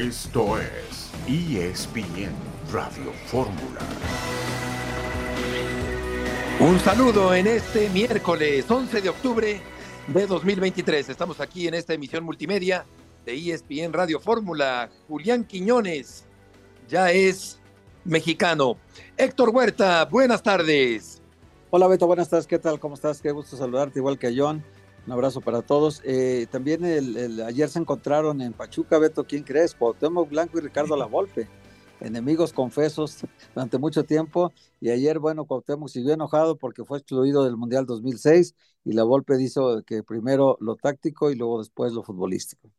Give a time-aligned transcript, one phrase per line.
[0.00, 2.32] Esto es ESPN
[2.72, 3.80] Radio Fórmula.
[6.58, 9.60] Un saludo en este miércoles 11 de octubre
[10.06, 11.10] de 2023.
[11.10, 12.86] Estamos aquí en esta emisión multimedia
[13.26, 14.88] de ESPN Radio Fórmula.
[15.06, 16.24] Julián Quiñones
[16.88, 17.60] ya es
[18.06, 18.78] mexicano.
[19.18, 21.20] Héctor Huerta, buenas tardes.
[21.68, 22.46] Hola Beto, buenas tardes.
[22.46, 22.80] ¿Qué tal?
[22.80, 23.20] ¿Cómo estás?
[23.20, 24.64] Qué gusto saludarte, igual que a John.
[25.06, 26.02] Un abrazo para todos.
[26.04, 29.74] Eh, también el, ayer se encontraron en Pachuca, Beto, ¿quién crees?
[29.74, 31.48] Cuauhtémoc Blanco y Ricardo Lavolpe
[32.00, 33.18] enemigos confesos
[33.54, 34.52] durante mucho tiempo.
[34.80, 39.36] Y ayer, bueno, Cuauhtémoc siguió enojado porque fue excluido del Mundial 2006 y la Volpe
[39.36, 42.70] dijo que primero lo táctico y luego después lo futbolístico.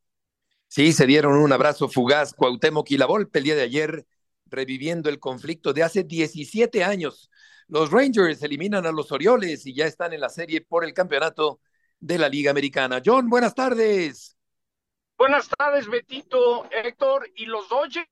[0.67, 4.05] Sí, se dieron un abrazo fugaz Cuauhtémoc y la Volpe el día de ayer
[4.45, 7.29] reviviendo el conflicto de hace 17 años.
[7.67, 11.59] Los Rangers eliminan a los Orioles y ya están en la serie por el campeonato
[12.01, 13.01] de la Liga Americana.
[13.03, 14.35] John, buenas tardes.
[15.17, 18.09] Buenas tardes, Betito, Héctor y los Dodgers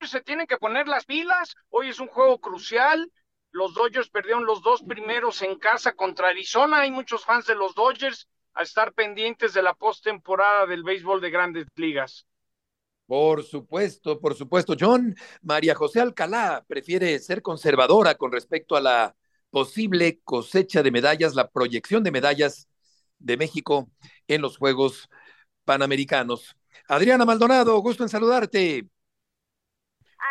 [0.00, 1.54] se tienen que poner las pilas.
[1.68, 3.12] Hoy es un juego crucial.
[3.50, 6.80] Los Dodgers perdieron los dos primeros en casa contra Arizona.
[6.80, 11.30] Hay muchos fans de los Dodgers a estar pendientes de la postemporada del béisbol de
[11.30, 12.26] grandes ligas.
[13.06, 14.74] Por supuesto, por supuesto.
[14.78, 19.16] John, María José Alcalá prefiere ser conservadora con respecto a la
[19.50, 22.68] posible cosecha de medallas, la proyección de medallas
[23.18, 23.88] de México
[24.28, 25.08] en los Juegos
[25.64, 26.56] Panamericanos.
[26.88, 28.86] Adriana Maldonado, gusto en saludarte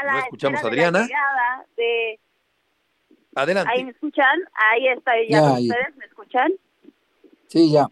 [0.03, 1.07] no escuchamos a Adriana.
[3.35, 3.71] Adelante.
[3.71, 6.53] Ahí me escuchan, ahí está ya, ustedes, ¿me escuchan?
[7.47, 7.87] Sí, ya.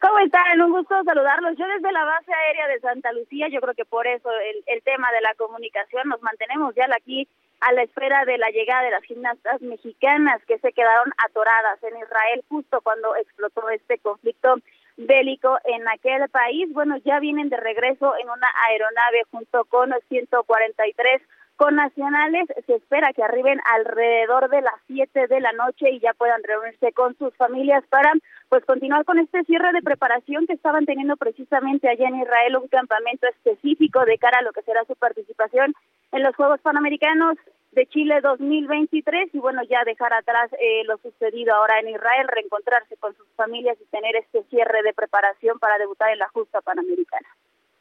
[0.00, 0.60] ¿Cómo están?
[0.60, 1.56] Un gusto saludarlos.
[1.58, 4.82] Yo desde la base aérea de Santa Lucía, yo creo que por eso el, el
[4.82, 7.28] tema de la comunicación nos mantenemos ya aquí
[7.60, 11.96] a la espera de la llegada de las gimnastas mexicanas que se quedaron atoradas en
[11.96, 14.56] Israel justo cuando explotó este conflicto
[14.96, 16.72] bélico en aquel país.
[16.72, 21.22] Bueno, ya vienen de regreso en una aeronave junto con 143
[21.70, 22.48] nacionales.
[22.66, 26.92] Se espera que arriben alrededor de las 7 de la noche y ya puedan reunirse
[26.92, 28.12] con sus familias para
[28.48, 32.68] pues continuar con este cierre de preparación que estaban teniendo precisamente allá en Israel, un
[32.68, 35.74] campamento específico de cara a lo que será su participación
[36.12, 37.36] en los Juegos Panamericanos
[37.72, 42.96] de Chile 2023 y bueno, ya dejar atrás eh, lo sucedido ahora en Israel, reencontrarse
[42.96, 47.28] con sus familias y tener este cierre de preparación para debutar en la justa panamericana.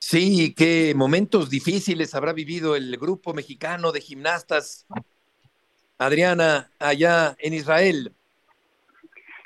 [0.09, 4.88] Sí, qué momentos difíciles habrá vivido el grupo mexicano de gimnastas,
[5.97, 8.13] Adriana, allá en Israel.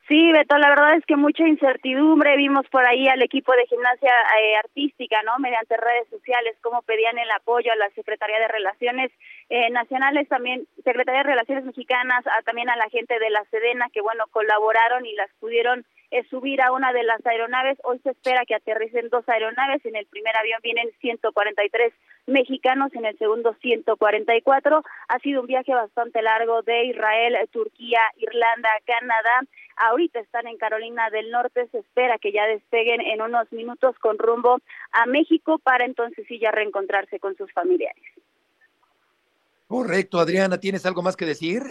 [0.07, 2.37] Sí, Beto, la verdad es que mucha incertidumbre.
[2.37, 5.39] Vimos por ahí al equipo de gimnasia eh, artística, ¿no?
[5.39, 9.11] Mediante redes sociales, cómo pedían el apoyo a la Secretaría de Relaciones
[9.49, 14.01] eh, Nacionales, también Secretaría de Relaciones Mexicanas, también a la gente de la Sedena, que,
[14.01, 17.77] bueno, colaboraron y las pudieron eh, subir a una de las aeronaves.
[17.83, 19.85] Hoy se espera que aterricen dos aeronaves.
[19.85, 21.93] En el primer avión vienen 143
[22.27, 24.83] mexicanos, en el segundo 144.
[25.07, 29.41] Ha sido un viaje bastante largo de Israel, Turquía, Irlanda, Canadá.
[29.77, 31.67] Ahorita están en Carolina del Norte.
[31.71, 34.59] Se espera que ya despeguen en unos minutos con rumbo
[34.91, 38.03] a México para entonces sí ya reencontrarse con sus familiares.
[39.67, 41.63] Correcto, Adriana, ¿tienes algo más que decir?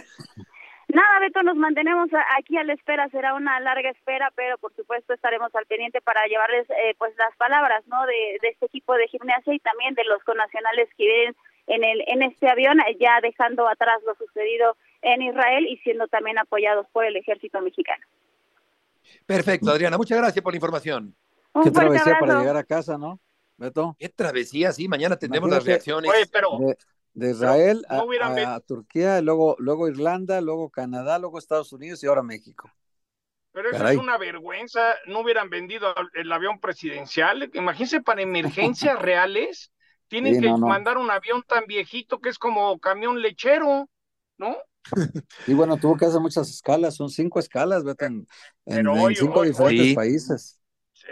[0.93, 5.13] Nada, Beto, nos mantenemos aquí a la espera, será una larga espera, pero por supuesto
[5.13, 8.05] estaremos al pendiente para llevarles eh, pues las palabras, ¿no?
[8.05, 11.35] De, este equipo de gimnasia y también de los conacionales que vienen
[11.67, 16.37] en el en este avión, ya dejando atrás lo sucedido en Israel y siendo también
[16.37, 18.05] apoyados por el ejército mexicano.
[19.25, 21.15] Perfecto, Adriana, muchas gracias por la información.
[21.63, 23.19] Qué travesía para llegar a casa, ¿no?
[23.55, 23.95] Beto.
[23.97, 26.11] Qué travesía, sí, mañana tendremos las reacciones.
[26.11, 26.75] Oye, pero de
[27.15, 32.71] Israel a, Turquía, luego, luego Irlanda, luego Canadá, luego Estados Unidos y ahora México.
[33.53, 37.49] Pero eso es una vergüenza, no hubieran vendido el avión presidencial.
[37.53, 39.71] Imagínense para emergencias reales,
[40.07, 43.89] tienen que mandar un avión tan viejito que es como camión lechero,
[44.37, 44.57] ¿no?
[45.47, 48.27] Y bueno, tuvo que hacer muchas escalas, son cinco escalas, vete, en,
[49.15, 50.59] cinco diferentes países.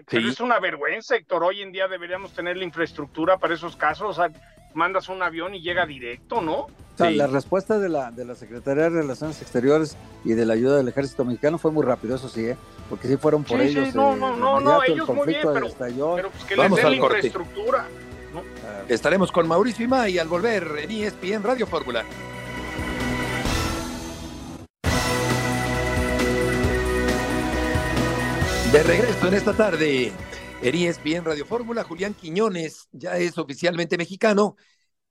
[0.10, 1.44] Pero es una vergüenza, Héctor.
[1.44, 4.20] Hoy en día deberíamos tener la infraestructura para esos casos.
[4.74, 6.68] Mandas un avión y llega directo, ¿no?
[7.08, 9.96] la respuesta de la, de la Secretaría de Relaciones Exteriores
[10.26, 12.58] y de la ayuda del Ejército Mexicano fue muy rápido, eso sí, ¿eh?
[12.90, 13.88] porque sí fueron por ellos.
[13.88, 17.00] Sí, no, no, no, no, ellos muy bien, pero, pero pues que Vamos les den
[17.00, 17.88] la infraestructura.
[18.34, 18.44] ¿no?
[18.90, 22.04] Estaremos con Mauricio Imay al volver en ESPN Radio Fórmula.
[28.72, 30.12] De regreso en esta tarde,
[30.62, 34.58] Eríes bien Radio Fórmula, Julián Quiñones ya es oficialmente mexicano.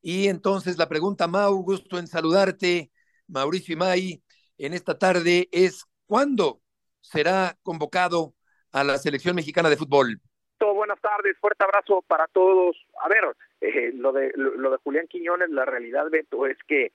[0.03, 2.91] Y entonces la pregunta, Mau, gusto en saludarte,
[3.29, 4.23] Mauricio Imay,
[4.59, 6.61] en esta tarde es ¿cuándo
[7.01, 8.35] será convocado
[8.73, 10.21] a la selección mexicana de fútbol?
[10.61, 12.77] Buenas tardes, fuerte abrazo para todos.
[13.03, 13.25] A ver,
[13.61, 16.93] eh, lo, de, lo, de Julián Quiñones, la realidad, Beto, es que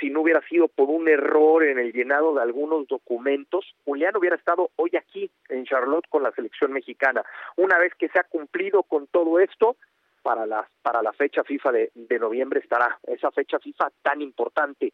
[0.00, 4.36] si no hubiera sido por un error en el llenado de algunos documentos, Julián hubiera
[4.36, 7.24] estado hoy aquí en Charlotte con la selección mexicana.
[7.56, 9.76] Una vez que se ha cumplido con todo esto,
[10.22, 14.92] para la, para la fecha FIFA de, de noviembre estará esa fecha FIFA tan importante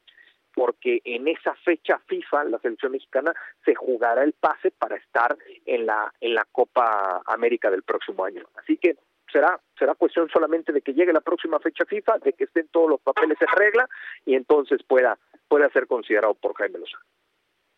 [0.55, 3.33] porque en esa fecha FIFA la selección mexicana
[3.65, 5.37] se jugará el pase para estar
[5.67, 8.45] en la en la Copa América del próximo año.
[8.57, 8.97] Así que
[9.33, 12.91] será será cuestión solamente de que llegue la próxima fecha FIFA, de que estén todos
[12.91, 13.89] los papeles en regla
[14.25, 17.05] y entonces pueda pueda ser considerado por Jaime Lozano.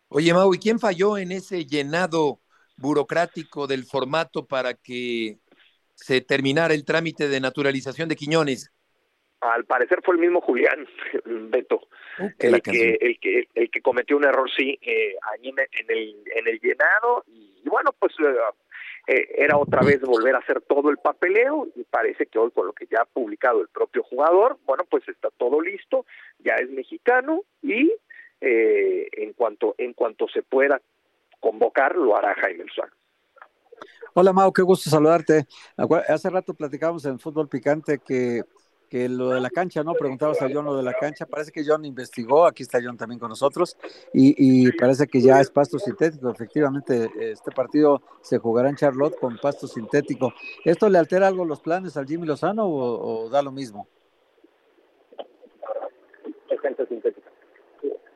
[0.09, 2.39] Oye, Mau, ¿y quién falló en ese llenado
[2.75, 5.37] burocrático del formato para que
[5.95, 8.73] se terminara el trámite de naturalización de Quiñones?
[9.41, 10.87] Al parecer fue el mismo Julián
[11.25, 11.87] Beto,
[12.39, 16.47] el, que, el, que, el que cometió un error, sí, eh, allí en el, en
[16.47, 17.23] el llenado.
[17.27, 18.35] Y, bueno, pues eh,
[19.07, 21.67] eh, era otra vez volver a hacer todo el papeleo.
[21.75, 25.07] Y parece que hoy, con lo que ya ha publicado el propio jugador, bueno, pues
[25.07, 26.05] está todo listo,
[26.39, 27.91] ya es mexicano y
[28.41, 30.81] eh, en, cuanto, en cuanto se pueda
[31.39, 32.93] convocar, lo hará Jaime Lozano.
[34.13, 35.45] Hola Mau, qué gusto saludarte.
[36.07, 38.43] Hace rato platicábamos en Fútbol Picante que
[38.91, 39.93] que lo de la cancha, ¿no?
[39.93, 41.25] Preguntabas a John lo de la cancha.
[41.25, 43.77] Parece que John investigó, aquí está John también con nosotros,
[44.13, 46.29] y, parece que ya es pasto sintético.
[46.29, 50.33] Efectivamente, este partido se jugará en Charlotte con pasto sintético.
[50.65, 53.87] ¿Esto le altera algo los planes al Jimmy Lozano o, da lo mismo?
[56.61, 57.31] cancha sintética.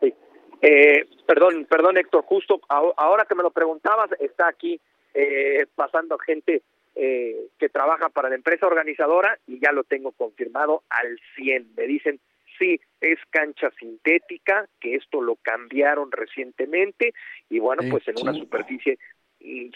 [0.01, 0.13] Sí.
[0.61, 4.79] Eh, perdón, perdón Héctor, justo ahora que me lo preguntabas, está aquí
[5.13, 6.61] eh, pasando gente
[6.95, 11.73] eh, que trabaja para la empresa organizadora y ya lo tengo confirmado al 100.
[11.75, 12.19] Me dicen,
[12.57, 17.13] sí, es cancha sintética, que esto lo cambiaron recientemente
[17.49, 18.97] y bueno, pues en una superficie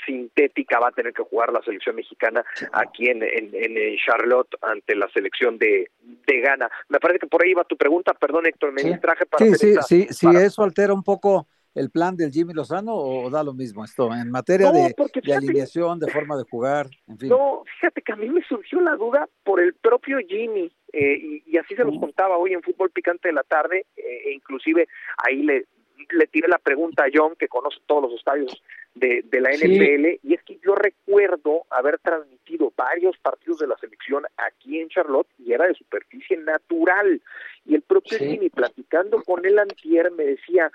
[0.05, 4.95] sintética va a tener que jugar la selección mexicana aquí en, en, en Charlotte ante
[4.95, 6.69] la selección de, de Ghana.
[6.87, 9.45] Me parece que por ahí va tu pregunta, perdón Héctor, me traje para...
[9.45, 13.43] Sí, sí, sí, sí, eso altera un poco el plan del Jimmy Lozano o da
[13.43, 14.93] lo mismo esto en materia de,
[15.33, 17.29] alineación, de forma de jugar, en fin?
[17.29, 21.57] No, fíjate que a mí me surgió la duda por el propio Jimmy eh, y,
[21.57, 24.87] así se los contaba hoy en Fútbol Picante de la tarde eh, e inclusive
[25.17, 25.65] ahí le,
[26.11, 28.61] le tiré la pregunta a John que conoce todos los estadios
[28.95, 33.77] de, de la NFL y es que yo recuerdo haber transmitido varios partidos de la
[33.77, 37.21] selección aquí en Charlotte y era de superficie natural.
[37.65, 40.71] Y el propio Jimmy platicando con él antier me decía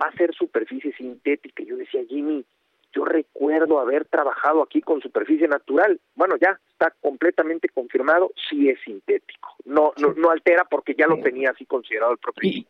[0.00, 1.62] va a ser superficie sintética.
[1.62, 2.44] Yo decía, Jimmy,
[2.92, 6.00] yo recuerdo haber trabajado aquí con superficie natural.
[6.14, 9.54] Bueno, ya está completamente confirmado, sí es sintético.
[9.64, 12.48] No, no, no altera porque ya lo tenía así considerado el propio.
[12.48, 12.66] Y,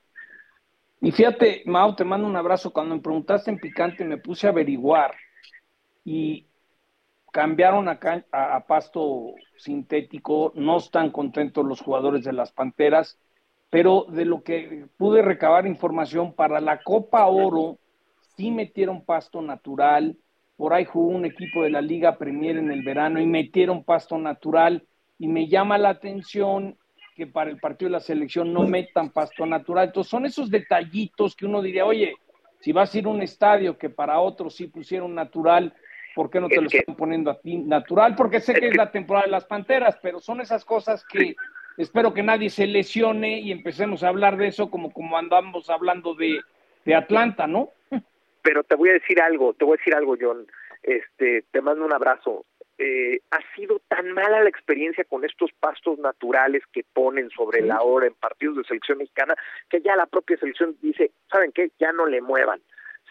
[1.00, 2.72] y fíjate, Mau, te mando un abrazo.
[2.72, 5.14] Cuando me preguntaste en picante, me puse a averiguar
[6.04, 6.46] y
[7.32, 7.98] cambiaron a,
[8.32, 10.52] a pasto sintético.
[10.56, 13.18] No están contentos los jugadores de las Panteras
[13.70, 17.78] pero de lo que pude recabar información para la Copa Oro,
[18.36, 20.16] sí metieron pasto natural,
[20.56, 24.16] por ahí jugó un equipo de la Liga Premier en el verano y metieron pasto
[24.18, 24.86] natural
[25.18, 26.76] y me llama la atención
[27.14, 29.86] que para el partido de la selección no metan pasto natural.
[29.86, 32.14] Entonces son esos detallitos que uno diría, oye,
[32.60, 35.74] si vas a ir a un estadio que para otros sí pusieron natural,
[36.14, 38.14] ¿por qué no te lo están poniendo a ti natural?
[38.16, 41.34] Porque sé que es la temporada de las Panteras, pero son esas cosas que
[41.76, 46.14] Espero que nadie se lesione y empecemos a hablar de eso como, como andamos hablando
[46.14, 46.40] de,
[46.84, 47.70] de Atlanta, ¿no?
[48.42, 50.46] Pero te voy a decir algo, te voy a decir algo, John.
[50.82, 52.46] Este, te mando un abrazo.
[52.78, 57.82] Eh, ha sido tan mala la experiencia con estos pastos naturales que ponen sobre la
[57.82, 59.34] hora en partidos de selección mexicana
[59.70, 61.70] que ya la propia selección dice, ¿saben qué?
[61.78, 62.60] Ya no le muevan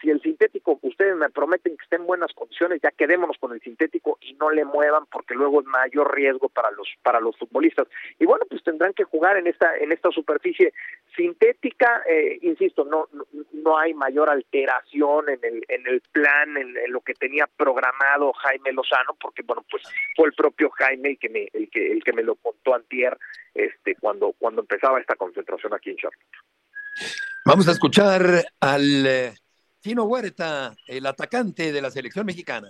[0.00, 3.60] si el sintético, ustedes me prometen que esté en buenas condiciones, ya quedémonos con el
[3.60, 7.88] sintético y no le muevan porque luego es mayor riesgo para los para los futbolistas.
[8.18, 10.72] Y bueno, pues tendrán que jugar en esta en esta superficie
[11.16, 13.08] sintética, eh, insisto, no,
[13.52, 18.72] no, hay mayor alteración en el en el plan en, lo que tenía programado Jaime
[18.72, 19.82] Lozano porque bueno, pues
[20.14, 23.16] fue el propio Jaime el que me el que el que me lo contó antier
[23.54, 26.20] este cuando cuando empezaba esta concentración aquí en Charlotte.
[27.44, 29.36] Vamos a escuchar al
[29.86, 32.66] Tino Huerta, el atacante de la selección mexicana.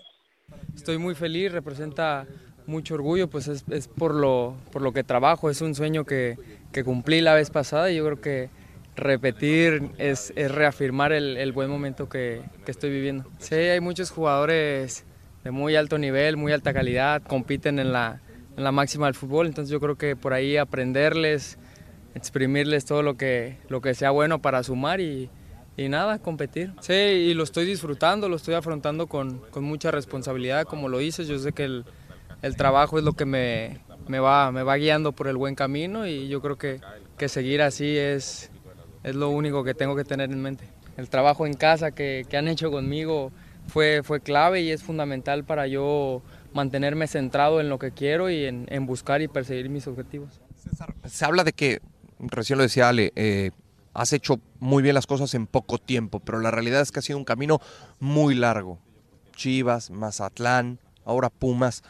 [0.75, 2.26] Estoy muy feliz, representa
[2.66, 6.37] mucho orgullo, pues es, por, lo, por lo que trabajo, es un sueño que,
[6.85, 8.50] cumplí la vez pasada y yo creo que
[8.96, 13.25] repetir es, reafirmar el, buen momento que, estoy viviendo.
[13.38, 15.06] Sí, hay muchos jugadores
[15.42, 18.20] de muy alto nivel, muy alta calidad, compiten en la,
[18.58, 21.56] en la máxima del fútbol, entonces yo creo que por ahí aprenderles,
[22.14, 25.30] exprimirles todo lo que, lo que sea bueno para sumar y,
[25.76, 26.73] y nada, competir.
[26.80, 31.28] Sí, y lo estoy disfrutando, lo estoy afrontando con, con mucha responsabilidad, como lo dices.
[31.28, 31.85] Yo sé que el,
[32.42, 36.06] el trabajo es lo que me, me, va, me va guiando por el buen camino
[36.06, 36.80] y yo creo que,
[37.18, 38.50] que seguir así es,
[39.02, 40.68] es lo único que tengo que tener en mente.
[40.97, 43.30] El trabajo en casa que, que han hecho conmigo
[43.66, 46.23] fue, fue clave y es fundamental para yo
[46.54, 50.40] mantenerme centrado en lo que quiero y en, en buscar y perseguir mis objetivos.
[50.56, 51.80] César, se habla de que,
[52.18, 53.50] recién lo decía Ale, eh,
[53.96, 57.02] has hecho muy bien las cosas en poco tiempo, pero la realidad es que ha
[57.02, 57.60] sido un camino
[57.98, 58.78] muy largo.
[59.34, 61.82] Chivas, Mazatlán, ahora Pumas.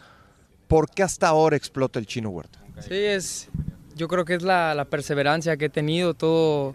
[0.68, 2.60] ¿Por qué hasta ahora explota el chino Huerta?
[2.80, 3.48] Sí, es,
[3.96, 6.74] yo creo que es la, la perseverancia que he tenido, todo,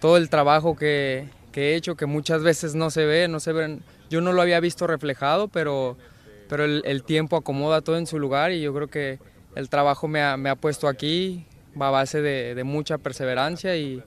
[0.00, 3.52] todo el trabajo que, que, he hecho, que muchas veces no se ve, no se
[3.52, 5.96] ven, yo no lo había visto reflejado, pero,
[6.48, 9.18] pero el, el, tiempo acomoda todo en su lugar y yo creo que
[9.56, 11.46] el trabajo me ha, me ha puesto aquí,
[11.80, 14.02] va a base de, de mucha perseverancia y,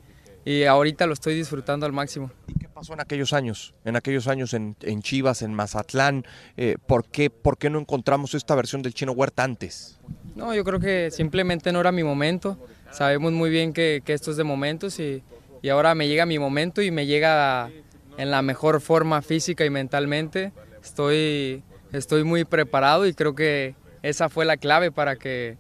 [0.46, 2.32] y ahorita lo estoy disfrutando al máximo.
[2.48, 3.74] ¿Y qué pasó en aquellos años?
[3.84, 6.24] En aquellos años en, en Chivas, en Mazatlán,
[6.56, 10.00] eh, ¿por, qué, ¿por qué no encontramos esta versión del Chino Huerta antes?
[10.36, 12.60] No, yo creo que simplemente no era mi momento.
[12.92, 15.24] Sabemos muy bien que, que esto es de momentos y,
[15.64, 17.72] y, ahora me llega mi momento y me llega
[18.18, 20.54] en la mejor forma física y mentalmente.
[20.84, 25.58] Estoy, estoy muy preparado y creo que esa fue la clave para que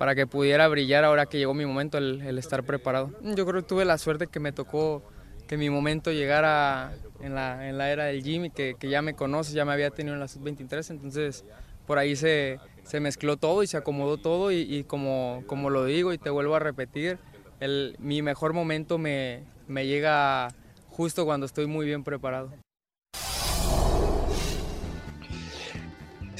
[0.00, 3.10] para que pudiera brillar ahora que llegó mi momento, el, estar preparado.
[3.20, 5.02] Yo creo que tuve la suerte que me tocó
[5.46, 9.02] que mi momento llegara en la, en la era del gym y que, que ya
[9.02, 11.44] me conoce, ya me había tenido en la sub-23, entonces
[11.86, 15.84] por ahí se, se, mezcló todo y se acomodó todo y, y, como, como lo
[15.84, 17.18] digo y te vuelvo a repetir,
[17.60, 20.48] el, mi mejor momento me, me llega
[20.88, 22.54] justo cuando estoy muy bien preparado.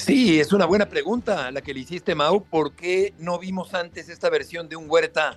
[0.01, 2.43] Sí, es una buena pregunta la que le hiciste, Mau.
[2.43, 5.35] ¿Por qué no vimos antes esta versión de un Huerta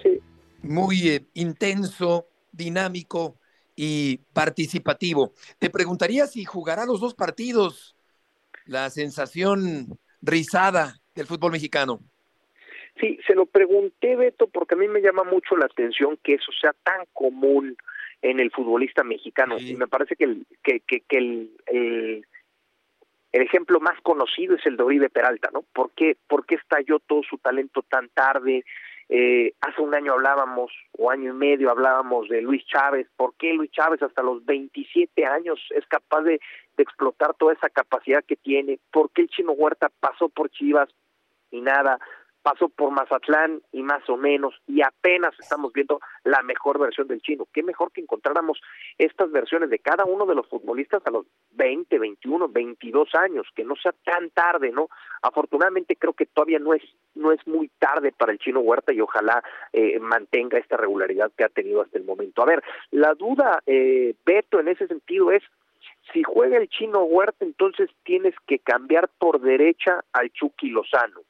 [0.00, 0.20] sí.
[0.62, 3.36] muy eh, intenso, dinámico
[3.74, 5.32] y participativo?
[5.58, 7.96] Te preguntaría si jugará los dos partidos,
[8.64, 11.98] la sensación rizada del fútbol mexicano.
[13.00, 16.52] Sí, se lo pregunté, Beto, porque a mí me llama mucho la atención que eso
[16.60, 17.76] sea tan común
[18.22, 19.58] en el futbolista mexicano.
[19.58, 19.72] Sí.
[19.72, 22.26] Y me parece que el, que, que, que el, el
[23.32, 25.62] el ejemplo más conocido es el de Oribe Peralta, ¿no?
[25.72, 28.64] ¿Por qué, por qué estalló todo su talento tan tarde?
[29.08, 33.08] Eh, hace un año hablábamos, o año y medio hablábamos de Luis Chávez.
[33.16, 36.40] ¿Por qué Luis Chávez hasta los 27 años es capaz de,
[36.76, 38.78] de explotar toda esa capacidad que tiene?
[38.92, 40.88] ¿Por qué el Chino Huerta pasó por Chivas
[41.50, 41.98] y nada?
[42.42, 47.20] Pasó por Mazatlán y más o menos, y apenas estamos viendo la mejor versión del
[47.20, 47.46] chino.
[47.52, 48.60] Qué mejor que encontráramos
[48.98, 53.64] estas versiones de cada uno de los futbolistas a los 20, 21, 22 años, que
[53.64, 54.88] no sea tan tarde, ¿no?
[55.22, 56.82] Afortunadamente creo que todavía no es
[57.14, 59.42] no es muy tarde para el chino Huerta y ojalá
[59.72, 62.42] eh, mantenga esta regularidad que ha tenido hasta el momento.
[62.42, 65.42] A ver, la duda, eh, Beto, en ese sentido es
[66.12, 71.20] si juega el chino Huerta, entonces tienes que cambiar por derecha al Chucky Lozano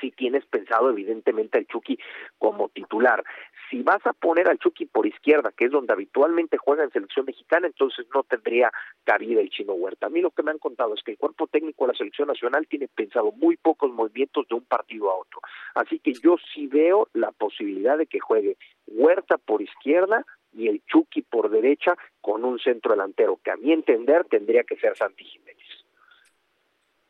[0.00, 1.98] si tienes pensado evidentemente al Chucky
[2.38, 3.24] como titular.
[3.70, 7.26] Si vas a poner al Chucky por izquierda, que es donde habitualmente juega en selección
[7.26, 8.70] mexicana, entonces no tendría
[9.04, 10.06] cabida el chino Huerta.
[10.06, 12.28] A mí lo que me han contado es que el cuerpo técnico de la selección
[12.28, 15.40] nacional tiene pensado muy pocos movimientos de un partido a otro.
[15.74, 20.82] Así que yo sí veo la posibilidad de que juegue Huerta por izquierda y el
[20.86, 25.24] Chucky por derecha con un centro delantero, que a mi entender tendría que ser Santi
[25.24, 25.55] Jiménez.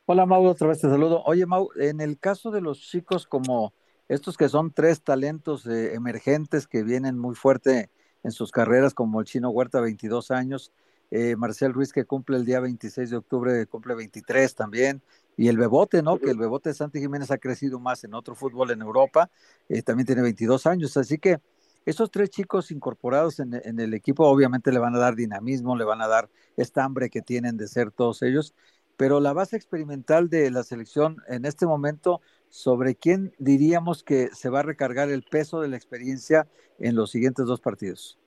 [0.08, 1.24] Hola Mau, otra vez te saludo.
[1.24, 3.74] Oye Mau, en el caso de los chicos como
[4.08, 7.90] estos que son tres talentos eh, emergentes que vienen muy fuerte
[8.22, 10.70] en sus carreras, como el Chino Huerta, 22 años,
[11.10, 15.02] eh, Marcel Ruiz que cumple el día 26 de octubre, cumple 23 también,
[15.36, 16.18] y el Bebote, ¿no?
[16.18, 19.28] Que el Bebote de Santi Jiménez ha crecido más en otro fútbol en Europa,
[19.68, 21.40] eh, también tiene 22 años, así que
[21.84, 25.84] esos tres chicos incorporados en, en, el equipo obviamente le van a dar dinamismo, le
[25.84, 28.54] van a dar esta hambre que tienen de ser todos ellos
[28.96, 34.48] pero la base experimental de la selección en este momento, ¿sobre quién diríamos que se
[34.48, 36.46] va a recargar el peso de la experiencia
[36.78, 38.18] en los siguientes dos partidos?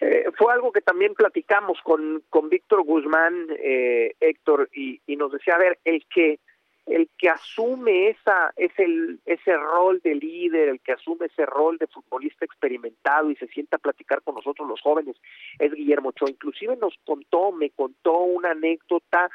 [0.00, 5.32] Eh, fue algo que también platicamos con, con Víctor Guzmán, eh, Héctor, y, y, nos
[5.32, 6.40] decía, a ver, el que
[6.86, 8.86] el que asume esa ese
[9.24, 13.76] ese rol de líder, el que asume ese rol de futbolista experimentado y se sienta
[13.76, 15.16] a platicar con nosotros los jóvenes
[15.58, 16.30] es Guillermo Ochoa.
[16.30, 19.30] Inclusive nos contó, me contó una anécdota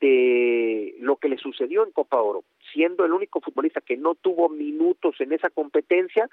[0.00, 4.48] de lo que le sucedió en Copa Oro, siendo el único futbolista que no tuvo
[4.48, 6.28] minutos en esa competencia,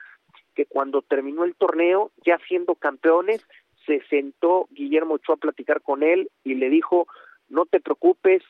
[0.55, 3.45] que cuando terminó el torneo, ya siendo campeones,
[3.85, 7.07] se sentó Guillermo Ochoa a platicar con él y le dijo,
[7.49, 8.41] no te preocupes,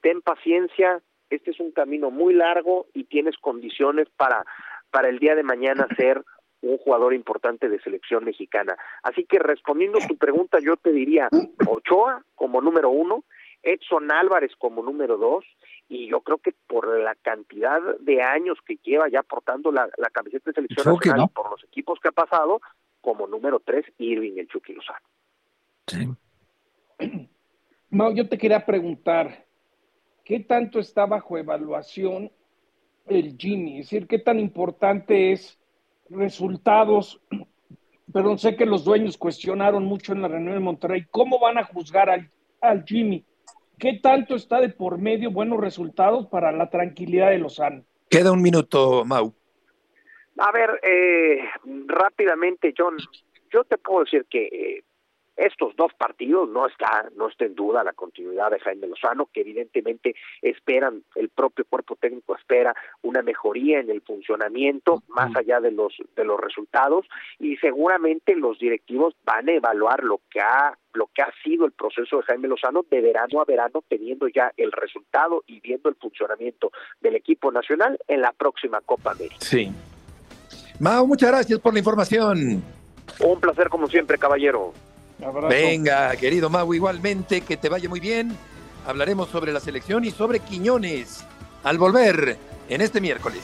[0.00, 4.44] ten paciencia, este es un camino muy largo y tienes condiciones para,
[4.90, 6.24] para el día de mañana ser
[6.60, 8.76] un jugador importante de selección mexicana.
[9.02, 11.28] Así que respondiendo a tu pregunta, yo te diría
[11.66, 13.24] Ochoa como número uno,
[13.62, 15.44] Edson Álvarez como número dos,
[15.88, 20.50] y yo creo que por la cantidad de años que lleva ya portando la, camiseta
[20.50, 22.60] de selección nacional por los equipos que ha pasado,
[23.00, 25.06] como número tres, Irving el Chucky Lozano.
[25.86, 26.08] Sí.
[27.90, 29.46] Mau, yo te quería preguntar,
[30.28, 32.30] ¿qué tanto está bajo evaluación
[33.06, 33.80] el Jimmy?
[33.80, 35.58] Es decir, ¿qué tan importante es
[36.10, 37.18] resultados?
[38.12, 41.06] Perdón, sé que los dueños cuestionaron mucho en la reunión de Monterrey.
[41.10, 42.30] ¿Cómo van a juzgar al,
[42.60, 43.24] al Jimmy?
[43.78, 47.84] ¿Qué tanto está de por medio buenos resultados para la tranquilidad de Lozano?
[48.10, 49.32] Queda un minuto, Mau.
[50.38, 51.38] A ver, eh,
[51.86, 52.96] rápidamente, John,
[53.50, 54.84] yo te puedo decir que eh,
[55.38, 59.40] estos dos partidos no está no está en duda la continuidad de Jaime Lozano que
[59.40, 65.70] evidentemente esperan el propio cuerpo técnico espera una mejoría en el funcionamiento más allá de
[65.70, 67.06] los de los resultados
[67.38, 71.72] y seguramente los directivos van a evaluar lo que ha lo que ha sido el
[71.72, 75.94] proceso de Jaime Lozano de verano a verano teniendo ya el resultado y viendo el
[75.94, 79.36] funcionamiento del equipo nacional en la próxima Copa América.
[79.40, 79.70] Sí.
[80.80, 82.62] Mao, muchas gracias por la información.
[83.20, 84.72] Un placer como siempre, caballero.
[85.18, 88.36] Venga, querido Mau, igualmente, que te vaya muy bien.
[88.86, 91.24] Hablaremos sobre la selección y sobre Quiñones
[91.64, 93.42] al volver en este miércoles.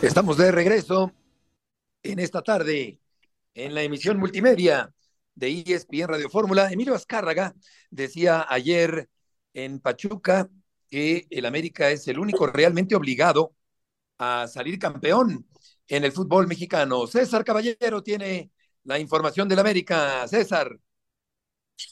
[0.00, 1.12] Estamos de regreso
[2.02, 3.00] en esta tarde
[3.54, 4.92] en la emisión multimedia
[5.34, 6.70] de ESPN Radio Fórmula.
[6.72, 7.54] Emilio Azcárraga
[7.90, 9.08] decía ayer
[9.52, 10.48] en Pachuca
[10.88, 13.54] que el América es el único realmente obligado
[14.18, 15.46] a salir campeón
[15.88, 17.06] en el fútbol mexicano.
[17.06, 18.50] César Caballero tiene
[18.84, 20.26] la información del América.
[20.28, 20.78] César.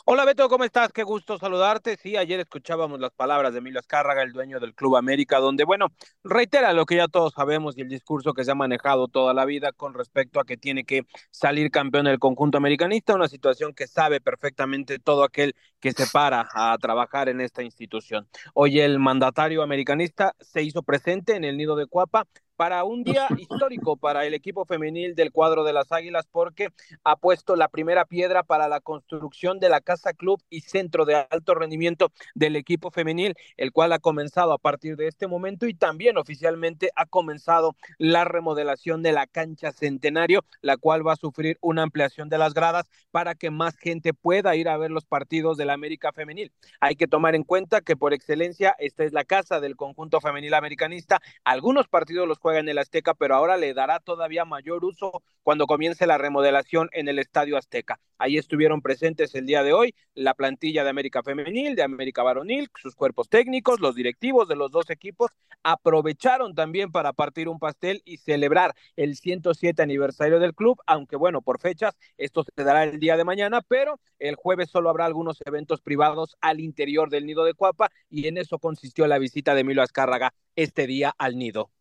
[0.04, 0.92] Hola Beto, ¿cómo estás?
[0.92, 1.96] Qué gusto saludarte.
[1.96, 5.88] Sí, ayer escuchábamos las palabras de Emilio Azcárraga, el dueño del Club América, donde, bueno,
[6.22, 9.44] reitera lo que ya todos sabemos y el discurso que se ha manejado toda la
[9.44, 13.86] vida con respecto a que tiene que salir campeón el conjunto americanista, una situación que
[13.88, 18.28] sabe perfectamente todo aquel que se para a trabajar en esta institución.
[18.54, 22.26] Hoy el mandatario americanista se hizo presente en el nido de Cuapa
[22.62, 26.68] para un día histórico para el equipo femenil del cuadro de las Águilas porque
[27.02, 31.26] ha puesto la primera piedra para la construcción de la casa club y centro de
[31.28, 35.74] alto rendimiento del equipo femenil, el cual ha comenzado a partir de este momento y
[35.74, 41.58] también oficialmente ha comenzado la remodelación de la cancha centenario, la cual va a sufrir
[41.60, 45.56] una ampliación de las gradas para que más gente pueda ir a ver los partidos
[45.56, 46.52] de la América femenil.
[46.80, 50.54] Hay que tomar en cuenta que por excelencia esta es la casa del conjunto femenil
[50.54, 51.20] americanista.
[51.44, 56.06] Algunos partidos los en el Azteca, pero ahora le dará todavía mayor uso cuando comience
[56.06, 57.98] la remodelación en el Estadio Azteca.
[58.22, 62.70] Ahí estuvieron presentes el día de hoy la plantilla de América Femenil, de América Varonil,
[62.80, 65.32] sus cuerpos técnicos, los directivos de los dos equipos
[65.64, 71.42] aprovecharon también para partir un pastel y celebrar el 107 aniversario del club, aunque bueno,
[71.42, 75.38] por fechas, esto se dará el día de mañana, pero el jueves solo habrá algunos
[75.44, 79.64] eventos privados al interior del nido de Cuapa y en eso consistió la visita de
[79.64, 81.72] Milo Azcárraga este día al nido.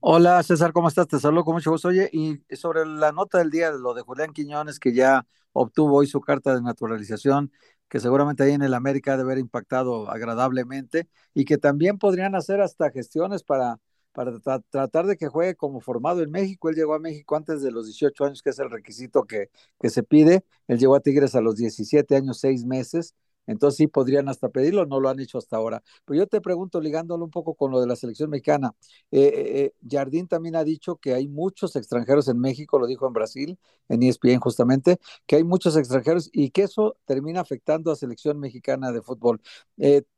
[0.00, 1.08] Hola César, ¿cómo estás?
[1.08, 1.88] Te saludo con mucho gusto.
[1.88, 5.96] Oye, y sobre la nota del día, de lo de Julián Quiñones, que ya obtuvo
[5.96, 7.50] hoy su carta de naturalización,
[7.88, 12.34] que seguramente ahí en el América ha de haber impactado agradablemente, y que también podrían
[12.36, 13.80] hacer hasta gestiones para,
[14.12, 14.38] para
[14.70, 16.68] tratar de que juegue como formado en México.
[16.68, 19.90] Él llegó a México antes de los 18 años, que es el requisito que, que
[19.90, 20.44] se pide.
[20.68, 23.14] Él llegó a Tigres a los 17 años, 6 meses
[23.46, 25.82] entonces sí podrían hasta pedirlo, no lo han hecho hasta ahora.
[26.04, 28.72] Pero yo te pregunto, ligándolo un poco con lo de la selección mexicana,
[29.10, 33.06] eh, eh, eh, Jardín también ha dicho que hay muchos extranjeros en México, lo dijo
[33.06, 37.96] en Brasil, en ESPN justamente, que hay muchos extranjeros y que eso termina afectando a
[37.96, 39.40] selección mexicana de fútbol.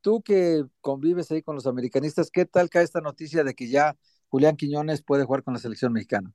[0.00, 3.96] tú que convives ahí con los americanistas, ¿qué tal cae esta noticia de que ya
[4.28, 6.32] Julián Quiñones puede jugar con la selección mexicana?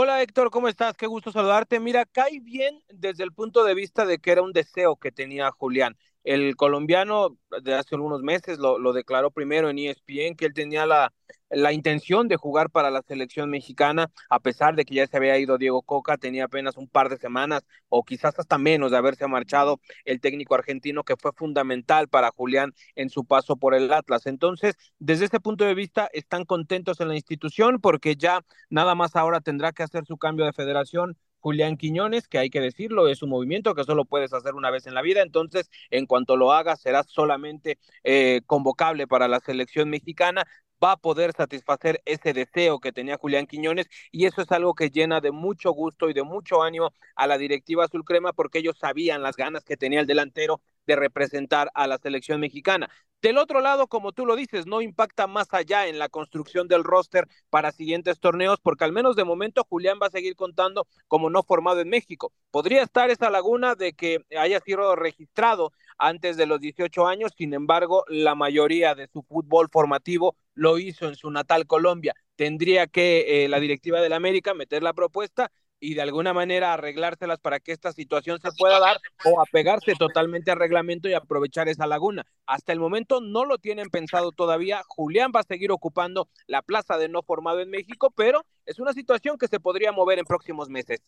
[0.00, 0.96] Hola Héctor, ¿cómo estás?
[0.96, 1.80] Qué gusto saludarte.
[1.80, 5.50] Mira, cae bien desde el punto de vista de que era un deseo que tenía
[5.50, 5.96] Julián.
[6.28, 11.14] El colombiano de hace algunos meses lo, declaró primero en ESPN que él tenía la,
[11.48, 15.38] la intención de jugar para la selección mexicana, a pesar de que ya se había
[15.38, 19.26] ido Diego Coca, tenía apenas un par de semanas o quizás hasta menos de haberse
[19.26, 24.26] marchado el técnico argentino que fue fundamental para Julián en su paso por el Atlas.
[24.26, 29.16] Entonces, desde ese punto de vista, están contentos en la institución porque ya nada más
[29.16, 33.22] ahora tendrá que hacer su cambio de federación Julián Quiñones, que hay que decirlo, es
[33.22, 36.52] un movimiento que solo puedes hacer una vez en la vida, entonces en cuanto lo
[36.52, 40.46] hagas serás solamente eh, convocable para la selección mexicana
[40.82, 44.90] va a poder satisfacer ese deseo que tenía Julián Quiñones y eso es algo que
[44.90, 48.78] llena de mucho gusto y de mucho ánimo a la directiva azul crema porque ellos
[48.78, 52.88] sabían las ganas que tenía el delantero de representar a la selección mexicana.
[53.20, 56.84] Del otro lado, como tú lo dices, no impacta más allá en la construcción del
[56.84, 61.28] roster para siguientes torneos, porque al menos de momento Julián va a seguir contando como
[61.28, 62.32] no formado en México.
[62.50, 67.54] Podría estar esa laguna de que haya sido registrado antes de los 18 años, sin
[67.54, 72.14] embargo, la mayoría de su fútbol formativo lo hizo en su natal Colombia.
[72.36, 77.38] Tendría que eh, la directiva del América meter la propuesta y de alguna manera arreglárselas
[77.38, 81.86] para que esta situación se pueda dar o apegarse totalmente al reglamento y aprovechar esa
[81.86, 82.26] laguna.
[82.46, 84.82] Hasta el momento no lo tienen pensado todavía.
[84.88, 88.92] Julián va a seguir ocupando la plaza de no formado en México, pero es una
[88.92, 91.00] situación que se podría mover en próximos meses.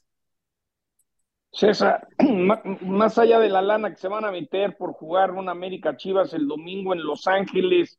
[1.53, 2.07] César,
[2.83, 6.33] más allá de la lana que se van a meter por jugar un América Chivas
[6.33, 7.99] el domingo en Los Ángeles,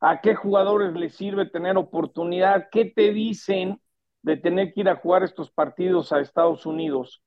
[0.00, 2.68] ¿a qué jugadores les sirve tener oportunidad?
[2.70, 3.81] ¿Qué te dicen
[4.22, 7.22] de tener que ir a jugar estos partidos a Estados Unidos.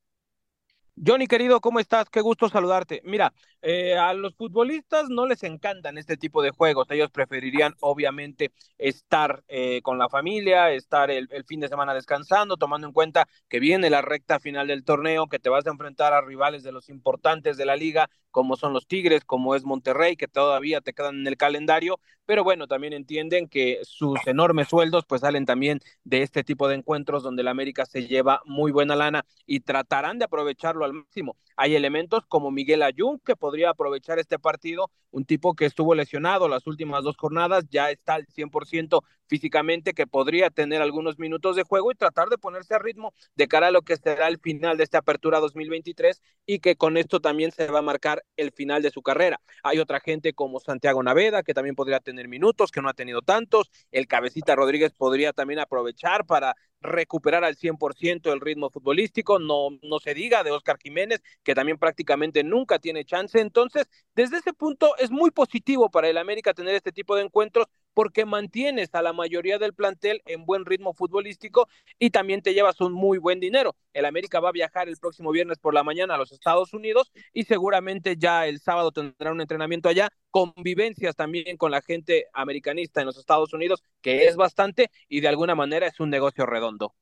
[0.98, 2.10] Johnny, querido, ¿cómo estás?
[2.10, 3.02] Qué gusto saludarte.
[3.04, 6.90] Mira, eh, a los futbolistas no les encantan este tipo de juegos.
[6.90, 12.56] Ellos preferirían, obviamente, estar eh, con la familia, estar el, el, fin de semana descansando,
[12.56, 16.14] tomando en cuenta que viene la recta final del torneo, que te vas a enfrentar
[16.14, 20.18] a rivales de los importantes de la liga, como son los Tigres, como es Monterrey,
[20.18, 22.02] que todavía te quedan en el calendario.
[22.26, 26.76] Pero bueno, también entienden que sus enormes sueldos, pues salen también de este tipo de
[26.76, 31.38] encuentros donde la América se lleva muy buena lana y tratarán de aprovecharlo al máximo.
[31.56, 36.50] Hay elementos como Miguel Ayun que podría aprovechar este partido, un tipo que estuvo lesionado
[36.50, 41.64] las últimas dos jornadas, ya está al 100% físicamente, que podría tener algunos minutos de
[41.64, 44.78] juego y tratar de ponerse a ritmo de cara a lo que será el final
[44.78, 48.82] de esta apertura 2023 y que con esto también se va a marcar el final
[48.82, 49.42] de su carrera.
[49.64, 53.22] Hay otra gente como Santiago Naveda que también podría tener minutos, que no ha tenido
[53.22, 53.70] tantos.
[53.92, 60.00] El cabecita Rodríguez podría también aprovechar para recuperar al 100% el ritmo futbolístico, no, no
[60.00, 63.40] se diga de Oscar Jiménez, que también prácticamente nunca tiene chance.
[63.40, 67.68] Entonces, desde ese punto es muy positivo para el América tener este tipo de encuentros
[67.96, 72.82] porque mantienes a la mayoría del plantel en buen ritmo futbolístico y también te llevas
[72.82, 73.76] un muy buen dinero.
[73.94, 77.12] El América va a viajar el próximo viernes por la mañana a los Estados Unidos
[77.34, 83.00] y seguramente ya el sábado tendrá un entrenamiento allá, convivencias también con la gente americanista
[83.00, 86.94] en los Estados Unidos, que es bastante y de alguna manera es un negocio redondo.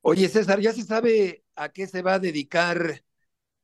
[0.00, 3.04] Oye, César, ¿ya se sabe a qué se va a dedicar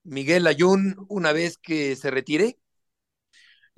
[0.05, 2.59] Miguel Ayun una vez que se retire?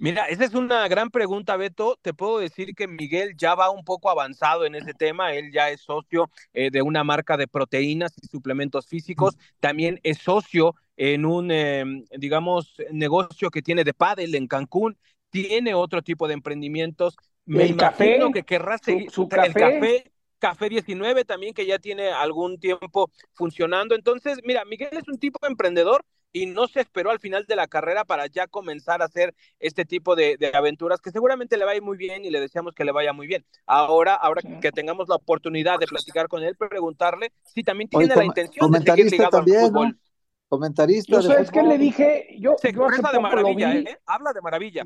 [0.00, 1.98] Mira, esa es una gran pregunta, Beto.
[2.00, 5.34] Te puedo decir que Miguel ya va un poco avanzado en ese tema.
[5.34, 9.36] Él ya es socio eh, de una marca de proteínas y suplementos físicos.
[9.60, 11.84] También es socio en un, eh,
[12.16, 14.96] digamos, negocio que tiene de pádel en Cancún.
[15.28, 17.14] Tiene otro tipo de emprendimientos.
[17.44, 19.10] Me el imagino café, que querrá seguir.
[19.10, 19.48] Su, su café.
[19.48, 20.12] El café.
[20.38, 23.94] Café 19 también, que ya tiene algún tiempo funcionando.
[23.94, 26.02] Entonces, mira, Miguel es un tipo de emprendedor
[26.32, 29.84] y no se esperó al final de la carrera para ya comenzar a hacer este
[29.84, 32.74] tipo de, de, aventuras que seguramente le va a ir muy bien y le deseamos
[32.74, 33.44] que le vaya muy bien.
[33.66, 38.16] Ahora, ahora que tengamos la oportunidad de platicar con él, preguntarle si también tiene Oye,
[38.16, 39.88] la intención de seguir ligado también, al fútbol.
[39.88, 39.94] ¿no?
[40.48, 41.12] Comentarista.
[41.12, 43.98] Yo sabes qué le dije, yo, se yo hace de poco maravilla, lo vi, ¿eh?
[44.06, 44.84] habla de maravilla.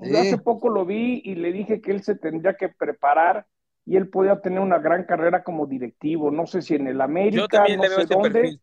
[0.00, 3.46] Yo hace poco lo vi y le dije que él se tendría que preparar
[3.84, 6.30] y él podía tener una gran carrera como directivo.
[6.30, 8.60] No sé si en el América, yo no le veo sé ese dónde, perfil.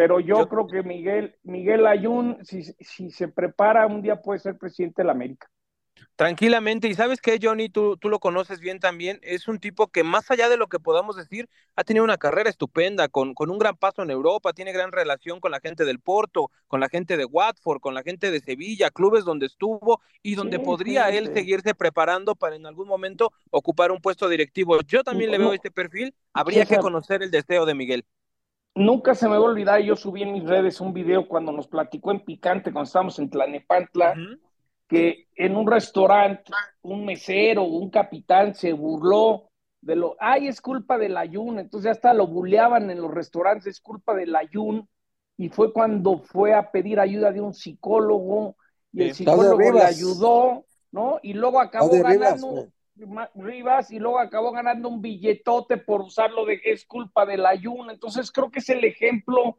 [0.00, 4.38] Pero yo, Yo- creo que Miguel, Miguel Ayun, si, si se prepara, un día puede
[4.40, 5.50] ser presidente de la América.
[6.16, 10.04] Tranquilamente, y sabes qué, Johnny, tú, tú lo conoces bien también, es un tipo que
[10.04, 13.58] más allá de lo que podamos decir, ha tenido una carrera estupenda, con, con un
[13.58, 17.16] gran paso en Europa, tiene gran relación con la gente del Porto, con la gente
[17.16, 21.16] de Watford, con la gente de Sevilla, clubes donde estuvo y donde Sí, podría sí,
[21.18, 21.30] él sí.
[21.32, 24.78] seguirse preparando para en algún momento ocupar un puesto directivo.
[24.86, 28.04] Yo también le veo este perfil, habría que conocer el deseo de Miguel.
[28.80, 31.68] Nunca se me va a olvidar, yo subí en mis redes un video cuando nos
[31.68, 34.14] platicó en Picante, cuando estábamos en Tlanepantla,
[34.88, 39.50] que en un restaurante un mesero, un capitán se burló
[39.82, 43.80] de lo, ay, es culpa del ayun, entonces hasta lo buleaban en los restaurantes, es
[43.82, 44.88] culpa del ayun,
[45.36, 48.56] y fue cuando fue a pedir ayuda de un psicólogo,
[48.94, 51.18] y el psicólogo le ayudó, ¿no?
[51.22, 52.68] Y luego acabó Rivas, ganando
[53.34, 58.30] Rivas, y luego acabó ganando un billetote por usarlo de es culpa del ayun, entonces
[58.30, 59.58] creo que es el ejemplo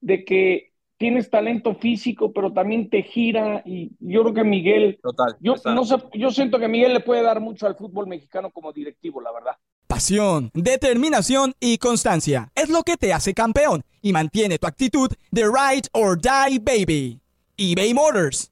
[0.00, 5.36] de que tienes talento físico, pero también te gira, y yo creo que Miguel Total.
[5.40, 8.50] yo está- no sé, yo siento que Miguel le puede dar mucho al fútbol mexicano
[8.50, 9.56] como directivo, la verdad.
[9.88, 15.42] pasión, determinación y constancia es lo que te hace campeón y mantiene tu actitud de
[15.42, 17.20] ride or die baby.
[17.56, 18.51] eBay Motors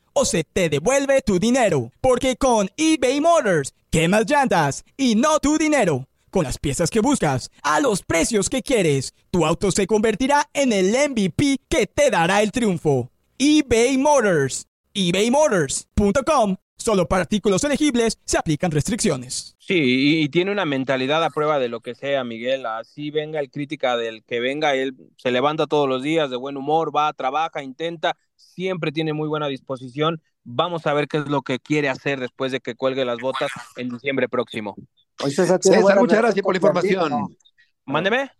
[0.13, 1.91] o se te devuelve tu dinero.
[2.01, 6.07] Porque con eBay Motors, quemas llantas y no tu dinero.
[6.29, 10.71] Con las piezas que buscas, a los precios que quieres, tu auto se convertirá en
[10.71, 13.09] el MVP que te dará el triunfo.
[13.37, 14.67] eBay Motors.
[14.93, 19.55] ebaymotors.com Solo para artículos elegibles se aplican restricciones.
[19.59, 22.65] Sí, y, tiene una mentalidad a prueba de lo que sea, Miguel.
[22.65, 26.57] Así venga el crítica del que venga, él se levanta todos los días de buen
[26.57, 28.17] humor, va, trabaja, intenta,
[28.53, 30.21] siempre tiene muy buena disposición.
[30.43, 33.51] Vamos a ver qué es lo que quiere hacer después de que cuelgue las botas
[33.77, 34.75] en diciembre próximo.
[35.17, 35.59] César,
[35.99, 37.37] muchas gracias por la información.
[37.85, 38.31] Mándeme.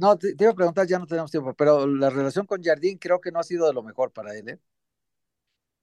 [0.00, 3.20] No, te, iba a preguntar, ya no tenemos tiempo, pero la relación con Jardín creo
[3.20, 4.58] que no ha sido de lo mejor para él, ¿eh?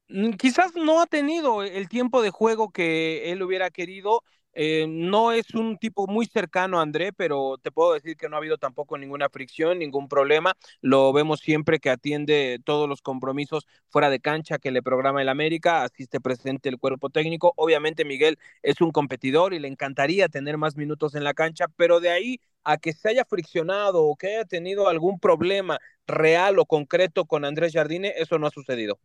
[0.09, 4.23] Mm, quizás no ha tenido el tiempo de juego que él hubiera querido.
[4.53, 8.35] Eh, no es un tipo muy cercano a André, pero te puedo decir que no
[8.35, 10.55] ha habido tampoco ninguna fricción, ningún problema.
[10.81, 15.29] Lo vemos siempre que atiende todos los compromisos fuera de cancha que le programa el
[15.29, 17.53] América, asiste presente el cuerpo técnico.
[17.55, 21.99] Obviamente Miguel es un competidor y le encantaría tener más minutos en la cancha, pero
[21.99, 26.65] de ahí a que se haya friccionado o que haya tenido algún problema real o
[26.65, 28.99] concreto con Andrés Jardine, eso no ha sucedido.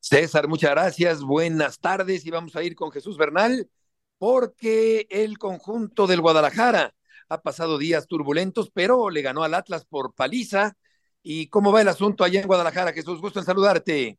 [0.00, 1.22] César, muchas gracias.
[1.22, 3.68] Buenas tardes y vamos a ir con Jesús Bernal
[4.20, 6.94] porque el conjunto del Guadalajara
[7.30, 10.76] ha pasado días turbulentos, pero le ganó al Atlas por paliza.
[11.22, 12.92] ¿Y cómo va el asunto allá en Guadalajara?
[12.92, 14.18] Jesús, gusto en saludarte.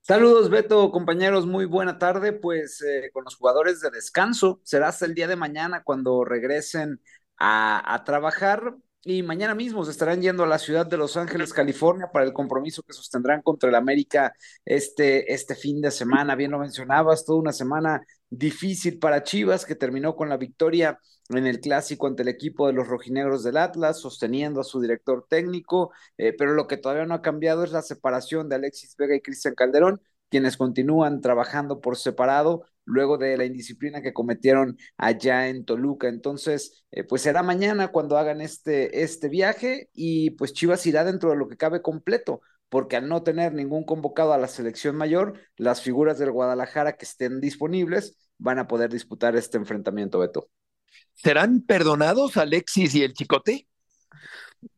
[0.00, 2.32] Saludos, Beto, compañeros, muy buena tarde.
[2.32, 7.00] Pues eh, con los jugadores de descanso, será hasta el día de mañana cuando regresen
[7.38, 12.10] a, trabajar y mañana mismo se estarán yendo a la ciudad de Los Ángeles, California,
[12.12, 16.34] para el compromiso que sostendrán contra el América este, este fin de semana.
[16.34, 21.46] Bien lo mencionabas, toda una semana difícil para Chivas, que terminó con la victoria en
[21.46, 25.92] el clásico ante el equipo de los rojinegros del Atlas, sosteniendo a su director técnico,
[26.16, 29.20] eh, pero lo que todavía no ha cambiado es la separación de Alexis Vega y
[29.20, 35.64] Cristian Calderón, quienes continúan trabajando por separado luego de la indisciplina que cometieron allá en
[35.64, 36.08] Toluca.
[36.08, 41.30] Entonces, eh, pues será mañana cuando hagan este, este viaje y pues Chivas irá dentro
[41.30, 42.40] de lo que cabe completo,
[42.70, 47.04] porque al no tener ningún convocado a la selección mayor, las figuras del Guadalajara que
[47.04, 50.50] estén disponibles van a poder disputar este enfrentamiento, Beto.
[51.14, 53.68] ¿Serán perdonados Alexis y el Chicote?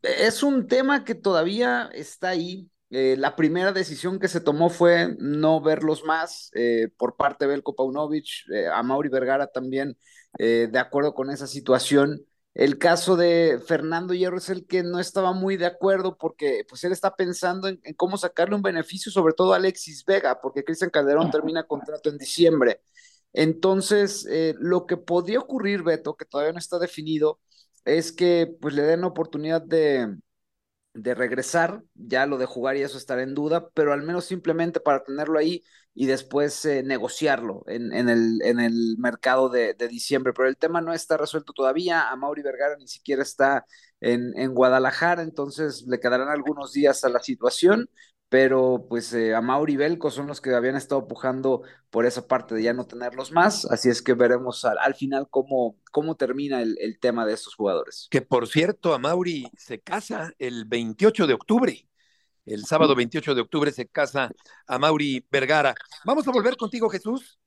[0.03, 2.71] Es un tema que todavía está ahí.
[2.91, 7.53] Eh, la primera decisión que se tomó fue no verlos más eh, por parte de
[7.53, 9.97] Belko Paunovic, eh, a Mauri Vergara también,
[10.37, 12.27] de acuerdo con esa situación.
[12.55, 16.83] El caso de Fernando Hierro es el que no estaba muy de acuerdo porque pues
[16.83, 20.91] él está pensando en, cómo sacarle un beneficio, sobre todo a Alexis Vega, porque Cristian
[20.91, 22.81] Calderón termina contrato en diciembre.
[23.35, 24.27] Entonces,
[24.59, 27.41] lo que podría ocurrir, Beto, que todavía no está definido,
[27.85, 30.17] es que pues le den oportunidad de,
[30.95, 34.79] de regresar, ya lo de jugar y eso estará en duda, pero al menos simplemente
[34.79, 39.89] para tenerlo ahí y después eh, negociarlo en, en, el, en el mercado de, de,
[39.89, 40.33] diciembre.
[40.33, 43.67] Pero el tema no está resuelto todavía, a Mauri Vergara ni siquiera está
[44.01, 47.89] en, en Guadalajara, entonces le quedarán algunos días a la situación,
[48.35, 52.27] pero pues eh, a Mauri y Belco son los que habían estado pujando por esa
[52.27, 56.61] parte de ya no tenerlos más, así es que veremos al, final cómo, cómo termina
[56.61, 58.09] el, el, tema de estos jugadores.
[58.11, 61.89] Que por cierto, a Mauri se casa el 28 de octubre.
[62.45, 64.33] El sábado 28 de octubre se casa
[64.67, 65.73] a Mauri Vergara.
[66.05, 67.39] Vamos a volver contigo, Jesús,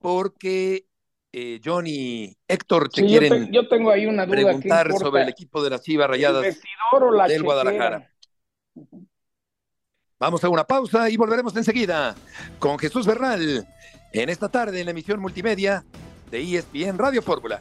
[0.00, 0.86] porque
[1.30, 4.90] eh, John y Héctor te sí, quieren yo, te, yo, tengo ahí una duda preguntar
[4.90, 6.42] sobre el equipo de las Chivas Rayadas
[7.28, 8.08] del Guadalajara.
[10.22, 12.14] Vamos a una pausa y volveremos enseguida
[12.60, 13.66] con Jesús Bernal
[14.12, 15.84] en esta tarde en la emisión multimedia
[16.30, 17.60] de ESPN Radio Fórmula.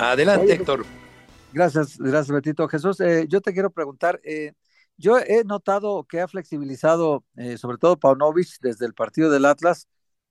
[0.00, 0.86] Adelante, Oye, Héctor.
[1.52, 2.66] Gracias, gracias, Betito.
[2.68, 4.52] Jesús, eh, yo te quiero preguntar, eh,
[4.96, 9.88] yo he notado que ha flexibilizado, eh, sobre todo Paunovic, desde el partido del Atlas,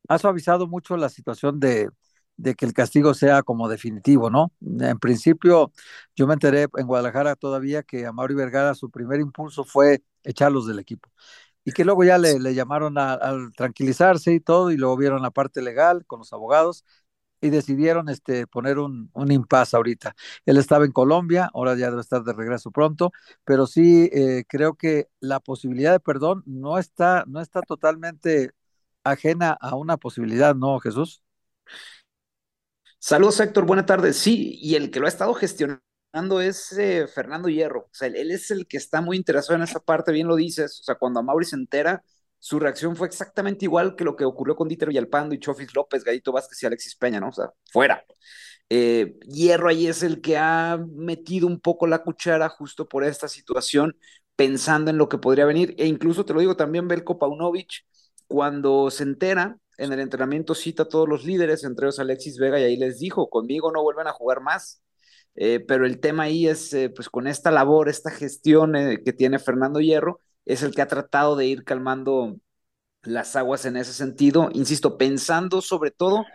[0.07, 1.89] ha suavizado mucho la situación de,
[2.37, 4.51] de que el castigo sea como definitivo, ¿no?
[4.61, 5.71] En principio,
[6.15, 10.65] yo me enteré en Guadalajara todavía que a Mauri Vergara su primer impulso fue echarlos
[10.67, 11.09] del equipo.
[11.63, 13.19] Y que luego ya le, le llamaron a,
[13.55, 16.85] tranquilizarse y todo, y luego vieron la parte legal con los abogados
[17.41, 20.15] y decidieron este, poner un, un impasse ahorita.
[20.45, 23.11] Él estaba en Colombia, ahora ya debe estar de regreso pronto,
[23.43, 28.51] pero sí eh, creo que la posibilidad de perdón no está, no está totalmente
[29.03, 31.23] ajena a una posibilidad, ¿no, Jesús?
[32.99, 33.65] Saludos, Héctor.
[33.65, 34.17] Buenas tardes.
[34.17, 37.81] Sí, y el que lo ha estado gestionando es eh, Fernando Hierro.
[37.81, 40.79] O sea, él, es el que está muy interesado en esa parte, bien lo dices.
[40.81, 42.03] O sea, cuando a Mauri se entera,
[42.39, 46.03] su reacción fue exactamente igual que lo que ocurrió con Dieter Villalpando y Chofis López,
[46.03, 47.29] Gallito Vázquez y Alexis Peña, ¿no?
[47.29, 48.03] O sea, fuera.
[48.69, 53.27] Eh, Hierro ahí es el que ha metido un poco la cuchara justo por esta
[53.27, 53.97] situación,
[54.35, 55.75] pensando en lo que podría venir.
[55.77, 57.85] E incluso te lo digo también, Belko Paunovic,
[58.27, 62.59] cuando se entera, en el entrenamiento cita a todos los líderes, entre ellos Alexis Vega,
[62.59, 64.81] y ahí les dijo, conmigo no vuelven a jugar más.
[65.35, 68.73] Eh, pero el tema ahí es, eh, pues con esta labor, esta gestión
[69.05, 70.21] que tiene Fernando Hierro,
[70.53, 72.37] es el que ha tratado de ir calmando
[73.03, 76.25] las aguas en ese sentido, insisto, pensando sobre todo,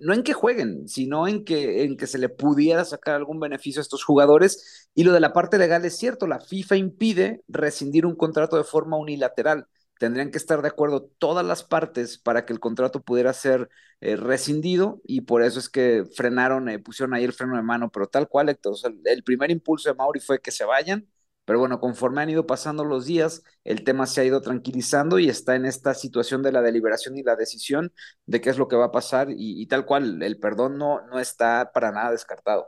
[0.00, 3.80] no en que jueguen, sino en que, en que se le pudiera sacar algún beneficio
[3.80, 4.90] a estos jugadores.
[4.94, 8.64] Y lo de la parte legal es cierto, la FIFA impide rescindir un contrato de
[8.64, 9.66] forma unilateral
[9.98, 13.68] tendrían que estar de acuerdo todas las partes para que el contrato pudiera ser
[14.00, 17.90] eh, rescindido y por eso es que frenaron, eh, pusieron ahí el freno de mano,
[17.90, 21.06] pero tal cual, Héctor, el primer impulso de Mauri fue que se vayan,
[21.48, 25.30] pero bueno, conforme han ido pasando los días, el tema se ha ido tranquilizando y
[25.30, 27.90] está en esta situación de la deliberación y la decisión
[28.26, 31.18] de qué es lo que va a pasar y, tal cual, el perdón no, no
[31.18, 32.66] está para nada descartado.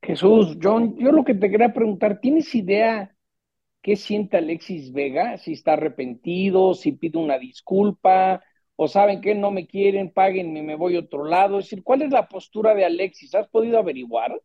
[0.00, 3.14] Jesús, John, yo lo que te quería preguntar, ¿tienes idea
[3.82, 5.36] ¿Qué siente Alexis Vega?
[5.36, 8.42] Si está arrepentido, si pide una disculpa,
[8.74, 11.58] o saben que no me quieren, páguenme, me voy a otro lado.
[11.58, 13.34] Es decir, ¿cuál es la postura de Alexis?
[13.34, 14.40] ¿Has podido averiguar?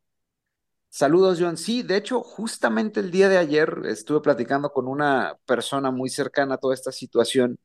[0.94, 1.56] Saludos, John.
[1.56, 6.56] Sí, de hecho, justamente el día de ayer estuve platicando con una persona muy cercana
[6.56, 7.58] a toda esta situación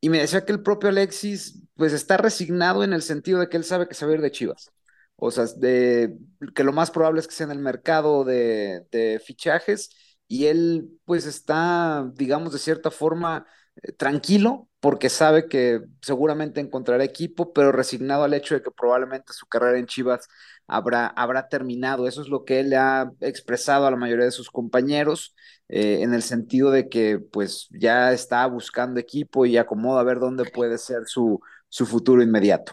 [0.00, 3.56] y me decía que el propio Alexis, pues está resignado en el sentido de que
[3.56, 4.70] él sabe que se va a ir de Chivas.
[5.16, 6.18] O sea, de,
[6.54, 9.90] que lo más probable es que sea en el mercado de, fichajes
[10.28, 17.02] y él pues está, digamos, de cierta forma eh, tranquilo porque sabe que seguramente encontrará
[17.04, 20.28] equipo, pero resignado al hecho de que probablemente su carrera en Chivas
[20.66, 22.06] habrá, habrá terminado.
[22.06, 25.34] Eso es lo que él ha expresado a la mayoría de sus compañeros,
[25.68, 30.18] eh, en el sentido de que pues ya está buscando equipo y acomoda a ver
[30.18, 32.72] dónde puede ser su, su futuro inmediato.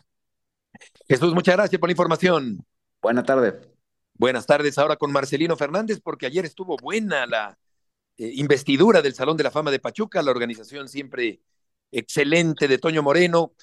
[1.08, 2.66] Jesús, muchas gracias por la información.
[3.02, 3.60] Buena tarde.
[4.14, 7.58] Buenas tardes ahora con Marcelino Fernández, porque ayer estuvo buena la
[8.18, 11.42] eh, investidura del Salón de la Fama de Pachuca, la organización siempre
[11.92, 13.54] excelente de Toño Moreno,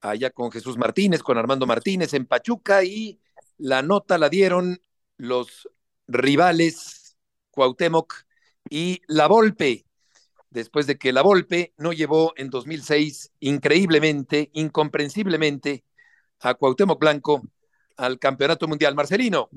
[0.00, 3.20] allá con Jesús Martínez, con Armando Martínez en Pachuca, y
[3.58, 4.80] la nota la dieron
[5.16, 5.68] los
[6.06, 7.16] rivales
[7.50, 8.14] Cuauhtémoc
[8.68, 9.86] y La Volpe,
[10.50, 15.84] después de que La Volpe no llevó en 2006 increíblemente, incomprensiblemente
[16.40, 17.42] a Cuauhtémoc Blanco
[17.96, 18.94] al Campeonato Mundial.
[18.94, 19.48] Marcelino.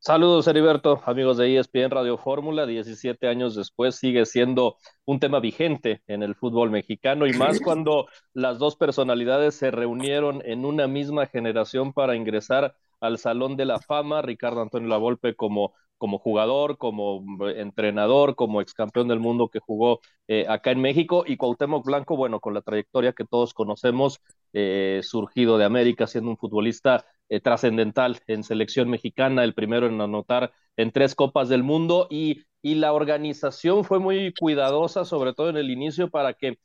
[0.00, 2.66] Saludos, Heriberto, amigos de ESPN Radio Fórmula.
[2.66, 8.06] 17 años después sigue siendo un tema vigente en el fútbol mexicano y más cuando
[8.32, 13.80] las dos personalidades se reunieron en una misma generación para ingresar al Salón de la
[13.80, 14.22] Fama.
[14.22, 20.00] Ricardo Antonio Lavolpe como como jugador, como entrenador, como ex campeón del mundo que jugó
[20.28, 24.20] eh, acá en México, y Cuauhtémoc Blanco, bueno, con la trayectoria que todos conocemos,
[24.52, 30.00] eh, surgido de América, siendo un futbolista eh, trascendental en selección mexicana, el primero en
[30.00, 35.50] anotar en tres Copas del Mundo, y, y la organización fue muy cuidadosa, sobre todo
[35.50, 36.58] en el inicio, para que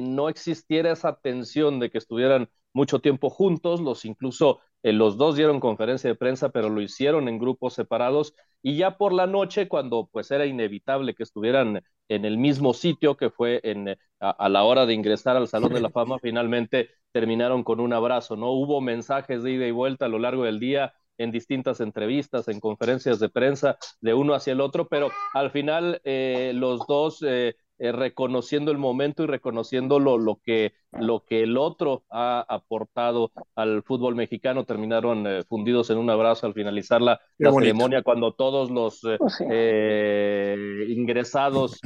[0.00, 5.36] no existiera esa tensión de que estuvieran mucho tiempo juntos, los incluso eh, los dos
[5.36, 9.68] dieron conferencia de prensa, pero lo hicieron en grupos separados y ya por la noche,
[9.68, 14.64] cuando pues era inevitable que estuvieran en el mismo sitio que fue en, a, la
[14.64, 18.50] hora de ingresar al Salón de la Fama, finalmente terminaron con un abrazo, ¿no?
[18.52, 22.60] Hubo mensajes de ida y vuelta a lo largo del día en distintas entrevistas, en
[22.60, 27.56] conferencias de prensa, de uno hacia el otro, pero al final eh, los dos eh,
[27.80, 33.30] eh, reconociendo el momento y reconociendo lo, lo, que, lo que el otro ha aportado
[33.54, 34.64] al fútbol mexicano.
[34.64, 40.90] Terminaron eh, fundidos en un abrazo al finalizar la, ceremonia cuando todos los eh, oh,
[40.90, 41.80] ingresados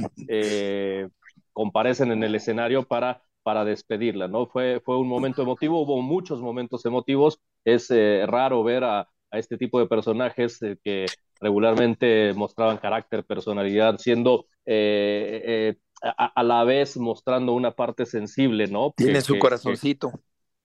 [1.51, 4.47] comparecen en el escenario para para despedirla, ¿no?
[4.47, 7.89] Fue, fue un momento emotivo, hubo muchos momentos emotivos, es
[8.25, 11.07] raro ver a, a este tipo de personajes que
[11.41, 14.45] regularmente mostraban carácter, personalidad, siendo
[16.03, 18.93] a, la vez mostrando una parte sensible, ¿no?
[18.95, 20.11] Tiene su corazoncito.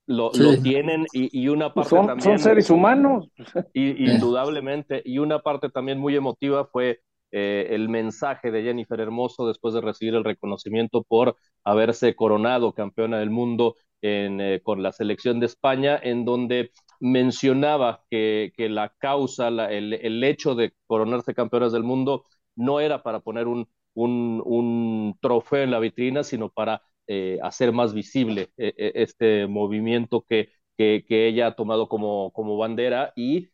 [0.07, 0.31] lo,
[0.63, 2.25] tienen y, una parte son, también...
[2.25, 3.29] Son seres humanos.
[3.73, 9.47] Y, indudablemente, y una parte también muy emotiva fue eh, el mensaje de Jennifer Hermoso
[9.47, 14.93] después de recibir el reconocimiento por haberse coronado campeona del mundo en, eh, con la
[14.93, 21.35] selección de España, en donde mencionaba que, que la causa, el, el, hecho de coronarse
[21.35, 22.25] campeonas del mundo
[22.57, 27.73] no era para poner un, un, un trofeo en la vitrina, sino para eh, hacer
[27.73, 33.51] más visible este movimiento que, que, ella ha tomado como, como bandera y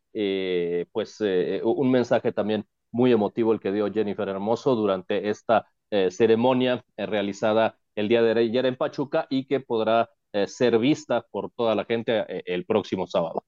[0.92, 6.84] pues un mensaje también muy emotivo el que dio Jennifer Hermoso durante esta eh, ceremonia
[6.96, 11.50] eh, realizada el día de ayer en Pachuca y que podrá eh, ser vista por
[11.50, 13.44] toda la gente el próximo sábado.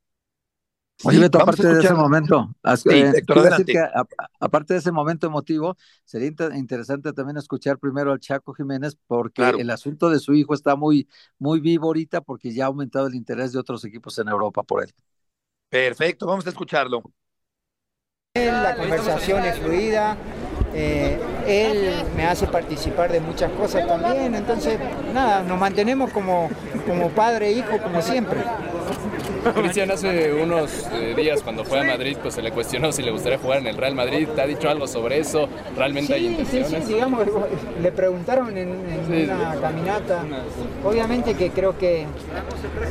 [1.04, 2.54] Oye, Beto, aparte de ese momento,
[4.40, 9.70] aparte de ese momento emotivo, sería interesante también escuchar primero al Chaco Jiménez, porque el
[9.70, 13.52] asunto de su hijo está muy, muy vivo ahorita, porque ya ha aumentado el interés
[13.52, 14.92] de otros equipos en Europa por él.
[15.68, 17.02] Perfecto, vamos a escucharlo.
[18.34, 20.16] La conversación es fluida,
[20.74, 24.78] eh, él me hace participar de muchas cosas también, entonces
[25.14, 26.50] nada, nos mantenemos como,
[26.86, 28.40] como padre e hijo como siempre.
[29.54, 33.10] Cristian, hace unos eh, días cuando fue a Madrid, pues se le cuestionó si le
[33.10, 34.28] gustaría jugar en el Real Madrid.
[34.34, 35.48] ¿Te ha dicho algo sobre eso?
[35.76, 36.68] ¿Realmente hay intenciones?
[36.68, 37.26] Sí, sí, digamos,
[37.82, 40.24] le preguntaron en, una caminata.
[40.84, 42.06] Obviamente que creo que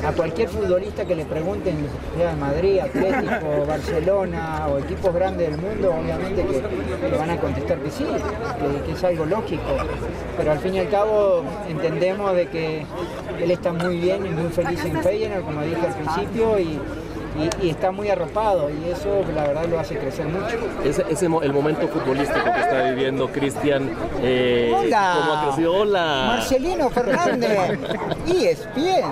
[0.06, 1.76] a cualquier futbolista que le pregunten,
[2.18, 7.38] sea de Madrid, Atlético, Barcelona o equipos grandes del mundo, obviamente que le van a
[7.38, 9.64] contestar que sí, que, que es algo lógico.
[10.38, 12.86] Pero al fin y al cabo entendemos de que
[13.42, 16.80] él está muy bien y muy feliz en Feyenoord, como dije al principio, y,
[17.64, 20.56] está muy arropado y eso la verdad lo hace crecer mucho.
[20.86, 23.90] Ese, ese el momento futbolístico que está viviendo Cristian,
[24.22, 25.54] eh, Hola.
[25.70, 26.24] Hola.
[26.28, 27.78] Marcelino Fernández,
[28.26, 29.04] y es bien.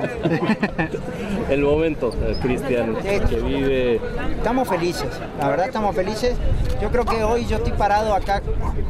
[1.50, 4.00] el momento, eh, Cristian, que vive.
[4.38, 6.38] Estamos felices, la verdad estamos felices.
[6.82, 8.42] Yo creo que hoy yo estoy parado acá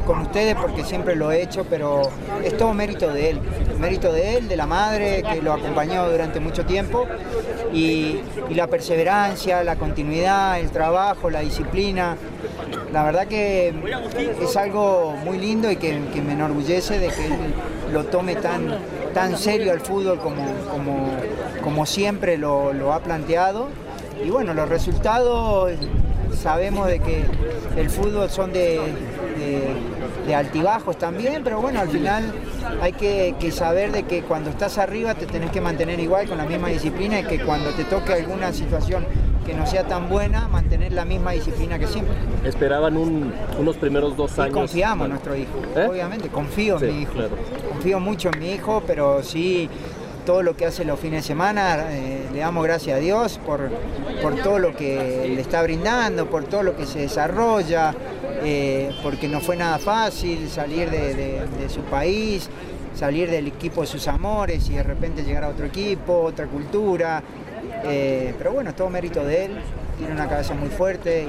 [0.06, 2.02] con ustedes porque siempre lo he hecho, pero
[2.44, 3.40] es todo mérito de él.
[3.78, 7.06] Mérito de él, de la madre que lo acompañó durante mucho tiempo
[7.72, 8.20] y,
[8.50, 12.16] la perseverancia, la continuidad, el trabajo, la disciplina.
[12.92, 13.74] La verdad que
[14.40, 17.32] es algo muy lindo y que, me enorgullece de que él
[17.92, 18.78] lo tome tan,
[19.12, 20.44] tan serio al fútbol como,
[21.62, 23.68] como, siempre lo, ha planteado.
[24.24, 25.72] Y bueno, los resultados
[26.40, 27.24] sabemos de que
[27.76, 28.80] el fútbol son de,
[30.32, 32.32] altibajos también, pero bueno, al final
[32.80, 36.44] hay que, saber de que cuando estás arriba te tenés que mantener igual con la
[36.44, 39.04] misma disciplina y que cuando te toque alguna situación
[39.44, 42.14] que no sea tan buena, mantener la misma disciplina que siempre.
[42.44, 44.54] Esperaban unos primeros dos años.
[44.54, 45.86] confiamos en nuestro hijo, ¿Eh?
[45.90, 47.12] obviamente, confío en mi hijo.
[47.68, 49.68] Confío mucho en mi hijo, pero sí
[50.24, 53.70] todo lo que hace los fines de semana, eh, le damos gracias a Dios por,
[54.22, 57.94] por todo lo que le está brindando, por todo lo que se desarrolla,
[58.44, 62.48] eh, porque no fue nada fácil salir de, su país,
[62.94, 67.22] salir del equipo de sus amores y de repente llegar a otro equipo, otra cultura.
[67.84, 69.52] Eh, pero bueno, es todo mérito de él,
[69.98, 71.26] tiene una cabeza muy fuerte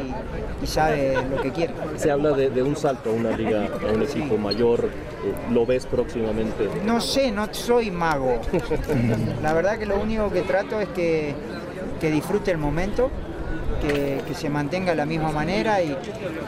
[0.61, 1.73] y, sabe lo que quiere.
[1.95, 5.85] Se habla de, un salto a una liga, a un equipo mayor, eh, ¿lo ves
[5.85, 6.67] próximamente?
[6.85, 8.39] No sé, no soy mago.
[9.43, 11.35] La verdad que lo único que trato es que,
[12.01, 13.09] disfrute el momento,
[13.81, 15.95] que, se mantenga de la misma manera y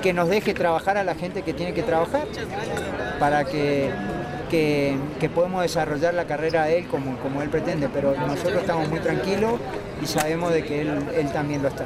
[0.01, 2.27] que nos deje trabajar a la gente que tiene que trabajar
[3.19, 3.91] para que,
[4.49, 7.89] que, podamos desarrollar la carrera de él como, como él pretende.
[7.93, 9.59] Pero nosotros estamos muy tranquilos
[10.01, 11.85] y sabemos de que él, él también lo está.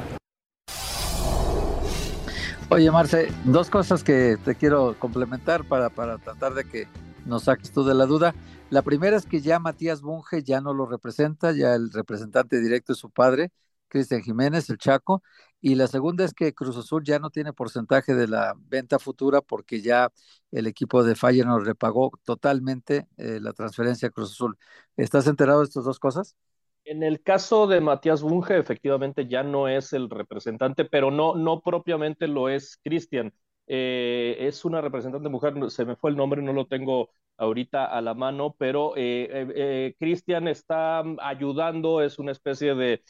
[2.68, 6.88] Oye, Marce, dos cosas que te quiero complementar para, para tratar de que
[7.26, 8.34] nos saques tú de la duda.
[8.70, 12.94] La primera es que ya Matías Bunge ya no lo representa, ya el representante directo
[12.94, 13.50] es su padre,
[13.92, 15.22] Cristian Jiménez, el Chaco.
[15.60, 19.42] Y la segunda es que Cruz Azul ya no tiene porcentaje de la venta futura
[19.42, 20.10] porque ya
[20.50, 21.14] el equipo de
[21.44, 24.56] nos repagó totalmente eh, la transferencia a Cruz Azul.
[24.96, 26.36] ¿Estás enterado de estas dos cosas?
[26.84, 31.60] En el caso de Matías Bunge, efectivamente ya no es el representante, pero no, no
[31.60, 33.32] propiamente lo es Cristian.
[33.66, 38.00] Eh, es una representante mujer, se me fue el nombre, no lo tengo ahorita a
[38.00, 43.02] la mano, pero eh, Cristian está ayudando, es una especie de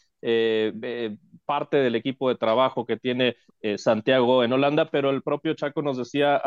[1.45, 3.37] parte del equipo de trabajo que tiene
[3.77, 6.41] Santiago en Holanda, pero el propio Chaco nos decía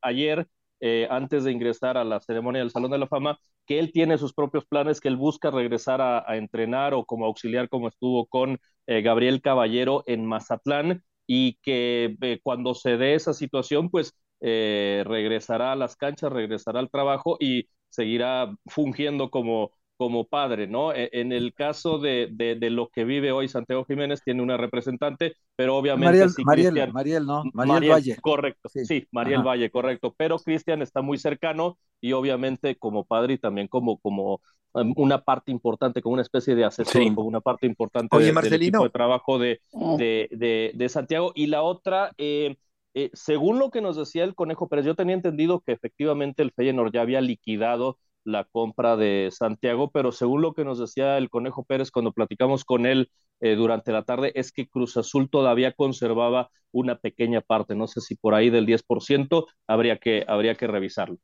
[0.00, 0.46] ayer
[0.80, 4.18] eh, antes de ingresar a la ceremonia del Salón de la Fama, que él tiene
[4.18, 8.58] sus propios planes, que él busca regresar a, entrenar o como auxiliar como estuvo con
[8.86, 15.02] eh, Gabriel Caballero en Mazatlán y que eh, cuando se dé esa situación, pues eh,
[15.06, 20.92] regresará a las canchas, regresará al trabajo y seguirá fungiendo como, como padre, ¿no?
[20.92, 25.34] E, en el caso de, de, lo que vive hoy Santiago Jiménez, tiene una representante,
[25.56, 26.26] pero obviamente...
[26.44, 27.44] Mariel, Mariel, ¿no?
[27.52, 28.16] Mariel, Valle.
[28.20, 33.38] Correcto, sí, Mariel Valle, correcto, pero Cristian está muy cercano y obviamente como padre y
[33.38, 34.40] también como, como
[34.74, 38.52] um, una parte importante, como una especie de asesor, como una parte importante de, del
[38.54, 39.96] equipo de trabajo de, oh.
[39.96, 41.32] de, de, Santiago.
[41.34, 42.12] Y la otra...
[42.18, 42.56] Eh,
[42.98, 46.50] eh, según lo que nos decía el Conejo Pérez, yo tenía entendido que efectivamente el
[46.50, 51.30] Feyenoord ya había liquidado la compra de Santiago, pero según lo que nos decía el
[51.30, 53.10] Conejo Pérez cuando platicamos con él
[53.40, 58.00] eh, durante la tarde, es que Cruz Azul todavía conservaba una pequeña parte, no sé
[58.00, 61.18] si por ahí del 10%, habría que, habría que revisarlo.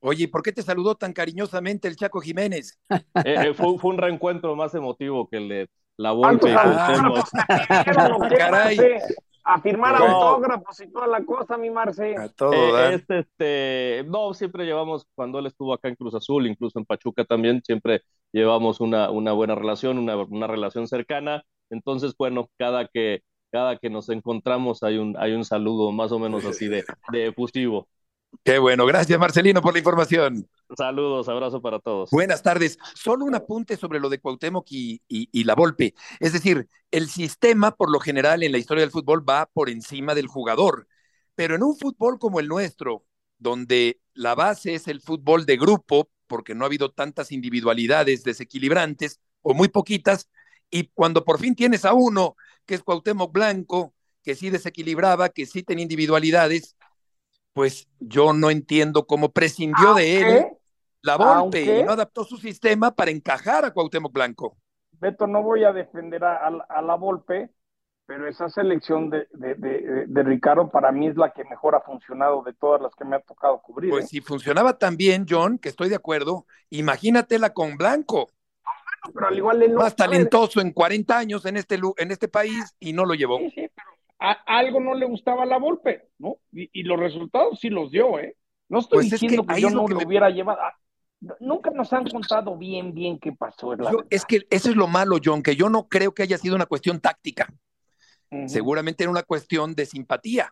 [0.00, 2.78] Oye, ¿por qué te saludó tan cariñosamente el Chaco Jiménez?
[3.24, 6.52] Eh, fue, un reencuentro más emotivo que el de la Volpe
[8.38, 8.76] Caray
[9.44, 12.16] a firmar autógrafos y toda la cosa, mi Marce.
[12.16, 16.46] A todo, eh, este, este, no, siempre llevamos, cuando él estuvo acá en Cruz Azul,
[16.46, 21.44] incluso en Pachuca también, siempre llevamos una, una buena relación, una, una relación cercana.
[21.70, 23.22] Entonces, bueno, cada que,
[23.52, 26.82] cada que nos encontramos hay un, hay un saludo más o menos así de,
[27.12, 27.88] de efusivo.
[28.42, 30.48] Qué bueno, gracias Marcelino por la información.
[30.76, 32.10] Saludos, abrazo para todos.
[32.10, 32.78] Buenas tardes.
[32.94, 35.94] Solo un apunte sobre lo de Cuauhtémoc y, y, la Volpe.
[36.20, 40.14] Es decir, el sistema, por lo general, en la historia del fútbol va por encima
[40.14, 40.88] del jugador.
[41.34, 43.04] Pero en un fútbol como el nuestro,
[43.38, 49.20] donde la base es el fútbol de grupo, porque no ha habido tantas individualidades desequilibrantes,
[49.42, 50.28] o muy poquitas,
[50.70, 55.46] y cuando por fin tienes a uno, que es Cuauhtémoc Blanco, que sí desequilibraba, que
[55.46, 56.76] sí tenía individualidades,
[57.54, 60.46] pues yo no entiendo cómo prescindió de él
[61.00, 64.56] la Volpe y no adaptó su sistema para encajar a Cuauhtémoc Blanco.
[64.92, 67.50] Beto, no voy a defender a, la Volpe,
[68.06, 72.54] pero esa selección de, de, Ricardo para mí es la que mejor ha funcionado de
[72.54, 73.90] todas las que me ha tocado cubrir.
[73.90, 74.08] Pues ¿eh?
[74.08, 78.30] si funcionaba tan bien, John, que estoy de acuerdo, imagínatela con Blanco.
[79.12, 82.94] Pero al igual él Más talentoso en 40 años en este, en este país y
[82.94, 83.38] no lo llevó.
[83.38, 83.70] Sí, sí,
[84.18, 86.38] algo no le gustaba la Volpe, ¿no?
[86.52, 88.36] Y, los resultados sí los dio, ¿eh?
[88.68, 90.60] No estoy pues diciendo que, yo no lo, hubiera llevado.
[90.62, 90.74] Ah,
[91.40, 93.74] nunca nos han contado bien, bien qué pasó.
[94.10, 96.66] es que eso es lo malo, John, que yo no creo que haya sido una
[96.66, 97.48] cuestión táctica.
[98.46, 100.50] Seguramente era una cuestión de simpatía.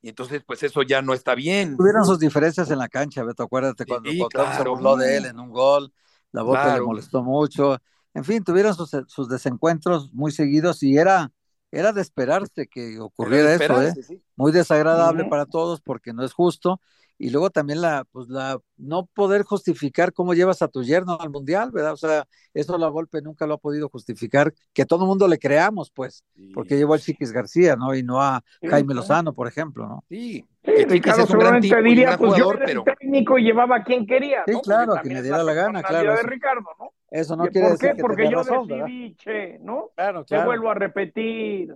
[0.00, 1.76] Y entonces, pues eso ya no está bien.
[1.76, 3.42] Tuvieron sus diferencias en la cancha, Beto.
[3.42, 4.22] Acuérdate cuando sí,
[4.56, 5.92] se burló de él en un gol,
[6.32, 7.76] la Volpe le molestó mucho.
[8.14, 11.30] En fin, tuvieron sus, sus desencuentros muy seguidos y era
[11.70, 13.94] era de esperarse que ocurriera eso, ¿eh?
[14.36, 16.80] Muy desagradable para todos porque no es justo.
[17.20, 21.30] Y luego también la, pues la, no poder justificar cómo llevas a tu yerno al
[21.30, 21.94] mundial, ¿verdad?
[21.94, 25.40] O sea, eso la golpe nunca lo ha podido justificar, que todo el mundo le
[25.40, 27.92] creamos, pues, porque llevó al Chiquis García, ¿no?
[27.92, 30.04] Y no a Jaime Lozano, por ejemplo, ¿no?
[30.08, 34.54] Sí, Ricardo seguramente diría, pues yo era el técnico y llevaba a quien quería, Sí,
[34.62, 36.14] claro, a quien le diera la, gana, claro.
[36.14, 36.92] de Ricardo, ¿no?
[37.10, 39.90] Eso no quiere decir que Porque yo razón, decidí, che, ¿no?
[39.94, 40.42] Claro, claro.
[40.42, 41.74] Te vuelvo a repetir.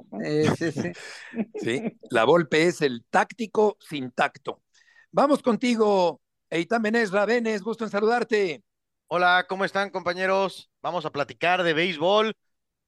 [0.57, 0.93] sí, sí.
[1.55, 4.61] sí, la golpe es el táctico sin tacto.
[5.11, 6.21] Vamos contigo,
[6.51, 8.63] Eitan Benés Rabenes, gusto en saludarte.
[9.07, 10.71] Hola, ¿cómo están compañeros?
[10.83, 12.35] Vamos a platicar de béisbol,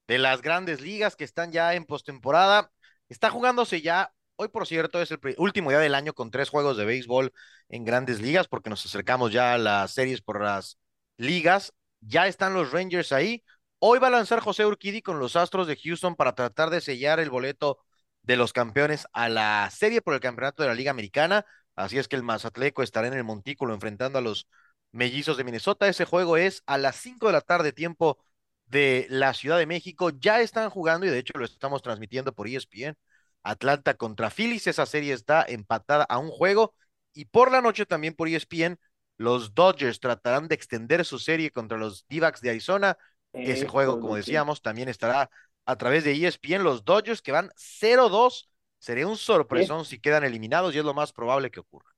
[0.06, 2.70] de las grandes ligas que están ya en postemporada.
[3.08, 6.76] Está jugándose ya, hoy por cierto es el último día del año con tres juegos
[6.76, 7.32] de béisbol
[7.70, 10.78] en grandes ligas porque nos acercamos ya a las series por las
[11.16, 11.72] ligas
[12.06, 13.44] ya están los Rangers ahí.
[13.78, 17.20] Hoy va a lanzar José Urquidi con los Astros de Houston para tratar de sellar
[17.20, 17.78] el boleto
[18.22, 21.44] de los campeones a la serie por el campeonato de la Liga Americana.
[21.76, 24.48] Así es que el Mazatleco estará en el Montículo enfrentando a los
[24.92, 25.88] Mellizos de Minnesota.
[25.88, 28.18] Ese juego es a las 5 de la tarde, tiempo
[28.66, 30.10] de la Ciudad de México.
[30.10, 32.96] Ya están jugando y de hecho lo estamos transmitiendo por ESPN.
[33.42, 34.66] Atlanta contra Phillies.
[34.66, 36.74] Esa serie está empatada a un juego.
[37.12, 38.78] Y por la noche también por ESPN
[39.16, 42.96] los Dodgers tratarán de extender su serie contra los d de Arizona.
[43.32, 45.30] Ese juego, como decíamos, también estará
[45.66, 46.62] a través de ESPN.
[46.62, 48.48] Los Dodgers que van 0-2.
[48.78, 51.90] Sería un sorpresón si quedan eliminados y es lo más probable que ocurra.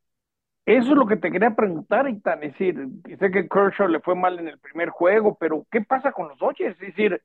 [0.66, 2.42] Eso es lo que te quería preguntar, Itan.
[2.42, 2.76] Es decir,
[3.18, 6.38] sé que Kershaw le fue mal en el primer juego, pero ¿qué pasa con los
[6.38, 6.74] Dodgers?
[6.80, 7.22] Es decir,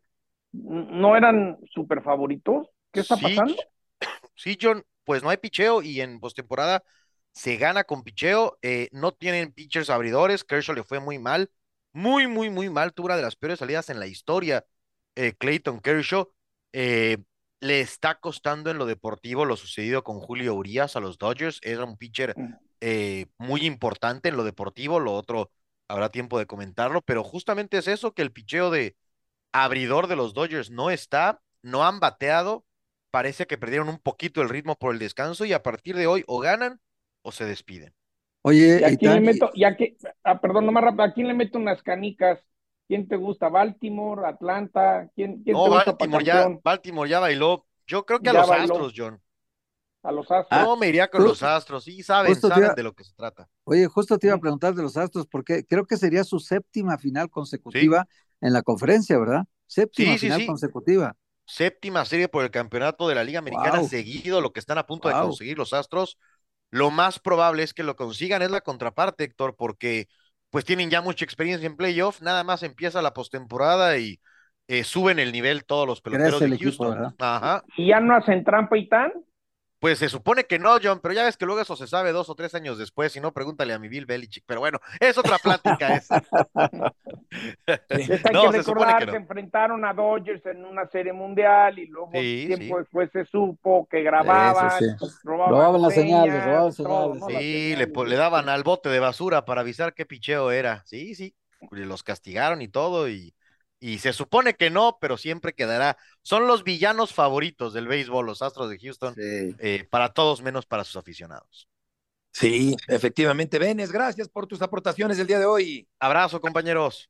[0.51, 2.67] ¿no eran super favoritos?
[2.91, 3.55] ¿Qué está pasando?
[4.35, 6.83] Sí, John, pues no hay picheo y en postemporada
[7.33, 11.51] se gana con picheo, eh, no tienen pitchers abridores, Kershaw le fue muy mal,
[11.93, 14.65] muy, muy, muy mal, tuvo una de las peores salidas en la historia,
[15.15, 16.31] eh, Clayton Kershaw,
[16.73, 17.17] eh,
[17.59, 21.85] le está costando en lo deportivo lo sucedido con Julio Urias a los Dodgers, era
[21.85, 23.23] un pitcher mm.
[23.37, 25.51] muy importante en lo deportivo, lo otro
[25.87, 28.95] habrá tiempo de comentarlo, pero justamente es eso, que el picheo de
[29.51, 32.65] abridor de los Dodgers no está, no han bateado,
[33.11, 36.23] parece que perdieron un poquito el ritmo por el descanso y a partir de hoy
[36.27, 36.79] o ganan
[37.21, 37.93] o se despiden.
[38.43, 39.51] Oye, ¿Y a quién le meto?
[39.53, 42.39] Y a qué- ah, perdón, nomás rápido, ¿a quién le meto unas canicas?
[42.87, 43.49] ¿Quién te gusta?
[43.49, 44.25] ¿Baltimore?
[44.27, 45.09] ¿Atlanta?
[45.15, 46.59] ¿Quién, quién No, te gusta para Baltimore ya?
[46.63, 47.65] Baltimore ya bailó.
[47.87, 48.73] Yo creo que a Ya los bailó.
[48.73, 49.21] Astros, John.
[50.03, 50.61] A los Astros.
[50.63, 51.83] No, me iría con los Astros.
[51.83, 53.47] Sí, saben, saben iba- de lo que se trata.
[53.65, 56.97] Oye, justo te iba a preguntar de los Astros, porque creo que sería su séptima
[56.97, 58.07] final consecutiva
[58.41, 59.43] en la conferencia, ¿verdad?
[59.67, 60.47] Séptima Sí, final sí.
[60.47, 61.15] consecutiva.
[61.45, 63.89] Séptima serie por el campeonato de la Liga Americana Wow.
[63.89, 66.17] seguido, lo que están a punto de conseguir los Astros.
[66.71, 70.07] Lo más probable es que lo consigan, es la contraparte, Héctor, porque
[70.49, 74.19] pues tienen ya mucha experiencia en playoff, nada más empieza la postemporada y
[74.67, 77.15] eh, suben el nivel todos los peloteros Crece de Houston.
[77.19, 77.63] Ajá.
[77.77, 79.11] ¿Y ya no hacen trampa y tan?
[79.81, 82.29] Pues se supone que no, John, pero ya ves que luego eso se sabe dos
[82.29, 84.43] o tres años después, si no, pregúntale a mi Bill Belichick.
[84.45, 86.23] Pero bueno, es otra plática esa.
[87.67, 89.17] Hay No, que se supone recordar que que, no.
[89.17, 92.79] enfrentaron a Dodgers en una serie mundial y luego Sí, tiempo sí.
[92.81, 94.85] después se supo que grababan, sí.
[95.23, 97.19] robaban, Robaban las señales, robaban todo, señales.
[97.19, 97.29] ¿no?
[97.29, 100.83] Las Sí, le, daban al bote de basura para avisar qué picheo era.
[100.85, 101.33] Sí, sí,
[101.71, 103.33] los castigaron y todo, y,
[103.83, 105.97] y se supone que no, pero siempre quedará.
[106.21, 109.55] Son los villanos favoritos del béisbol, los Astros de Houston, Sí.
[109.59, 111.67] eh, para todos menos para sus aficionados.
[112.31, 113.57] Sí, efectivamente.
[113.57, 115.87] Benes, gracias por tus aportaciones el día de hoy.
[115.99, 117.09] Abrazo, compañeros.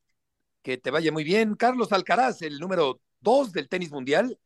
[0.62, 1.56] Que te vaya muy bien.
[1.56, 4.38] Carlos Alcaraz, el número dos del tenis mundial,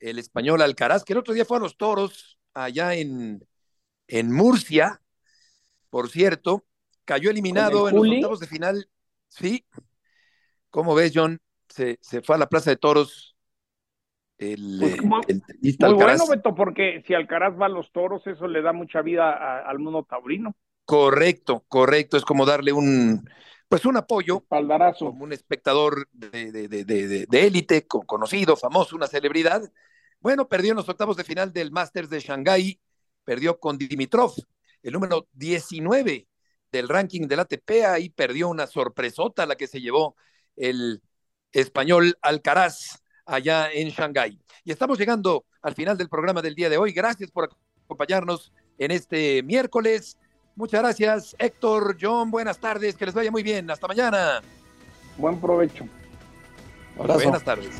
[0.00, 3.42] el español Alcaraz, que el otro día fue a los toros allá en,
[4.06, 5.00] en Murcia,
[5.88, 6.66] por cierto,
[7.06, 8.90] cayó eliminado ¿Con el en los octavos de final.
[9.28, 9.64] Sí.
[10.68, 11.40] ¿Cómo ves, John?
[11.70, 13.36] Se, se fue a la Plaza de Toros
[14.38, 16.18] el, Pues, eh, muy- el tenista Muy Alcaraz.
[16.18, 19.68] bueno, Beto, porque si Alcaraz va a los toros, eso le da mucha vida a-
[19.68, 20.54] al mundo taurino.
[20.84, 22.16] Correcto, correcto.
[22.16, 23.28] Es como darle un,
[23.68, 25.06] pues un apoyo Espaldarazo.
[25.06, 29.62] como un espectador de, de, de, de, de- de élite, con- conocido, famoso, una celebridad.
[30.20, 32.80] Bueno, perdió en los octavos de final del Masters de Shanghái,
[33.24, 34.32] perdió con Dimitrov,
[34.82, 36.26] el número 19
[36.72, 40.16] del ranking del ATP, ahí perdió una sorpresota la que se llevó
[40.56, 41.02] el
[41.52, 44.40] español Alcaraz allá en Shanghái.
[44.64, 46.92] Y estamos llegando al final del programa del día de hoy.
[46.92, 47.50] Gracias por
[47.84, 50.16] acompañarnos en este miércoles.
[50.56, 53.70] Muchas gracias, Héctor, John, buenas tardes, que les vaya muy bien.
[53.70, 54.42] Hasta mañana.
[55.16, 55.86] Buen provecho.
[56.98, 57.22] Abrazo.
[57.22, 57.70] Buenas tardes.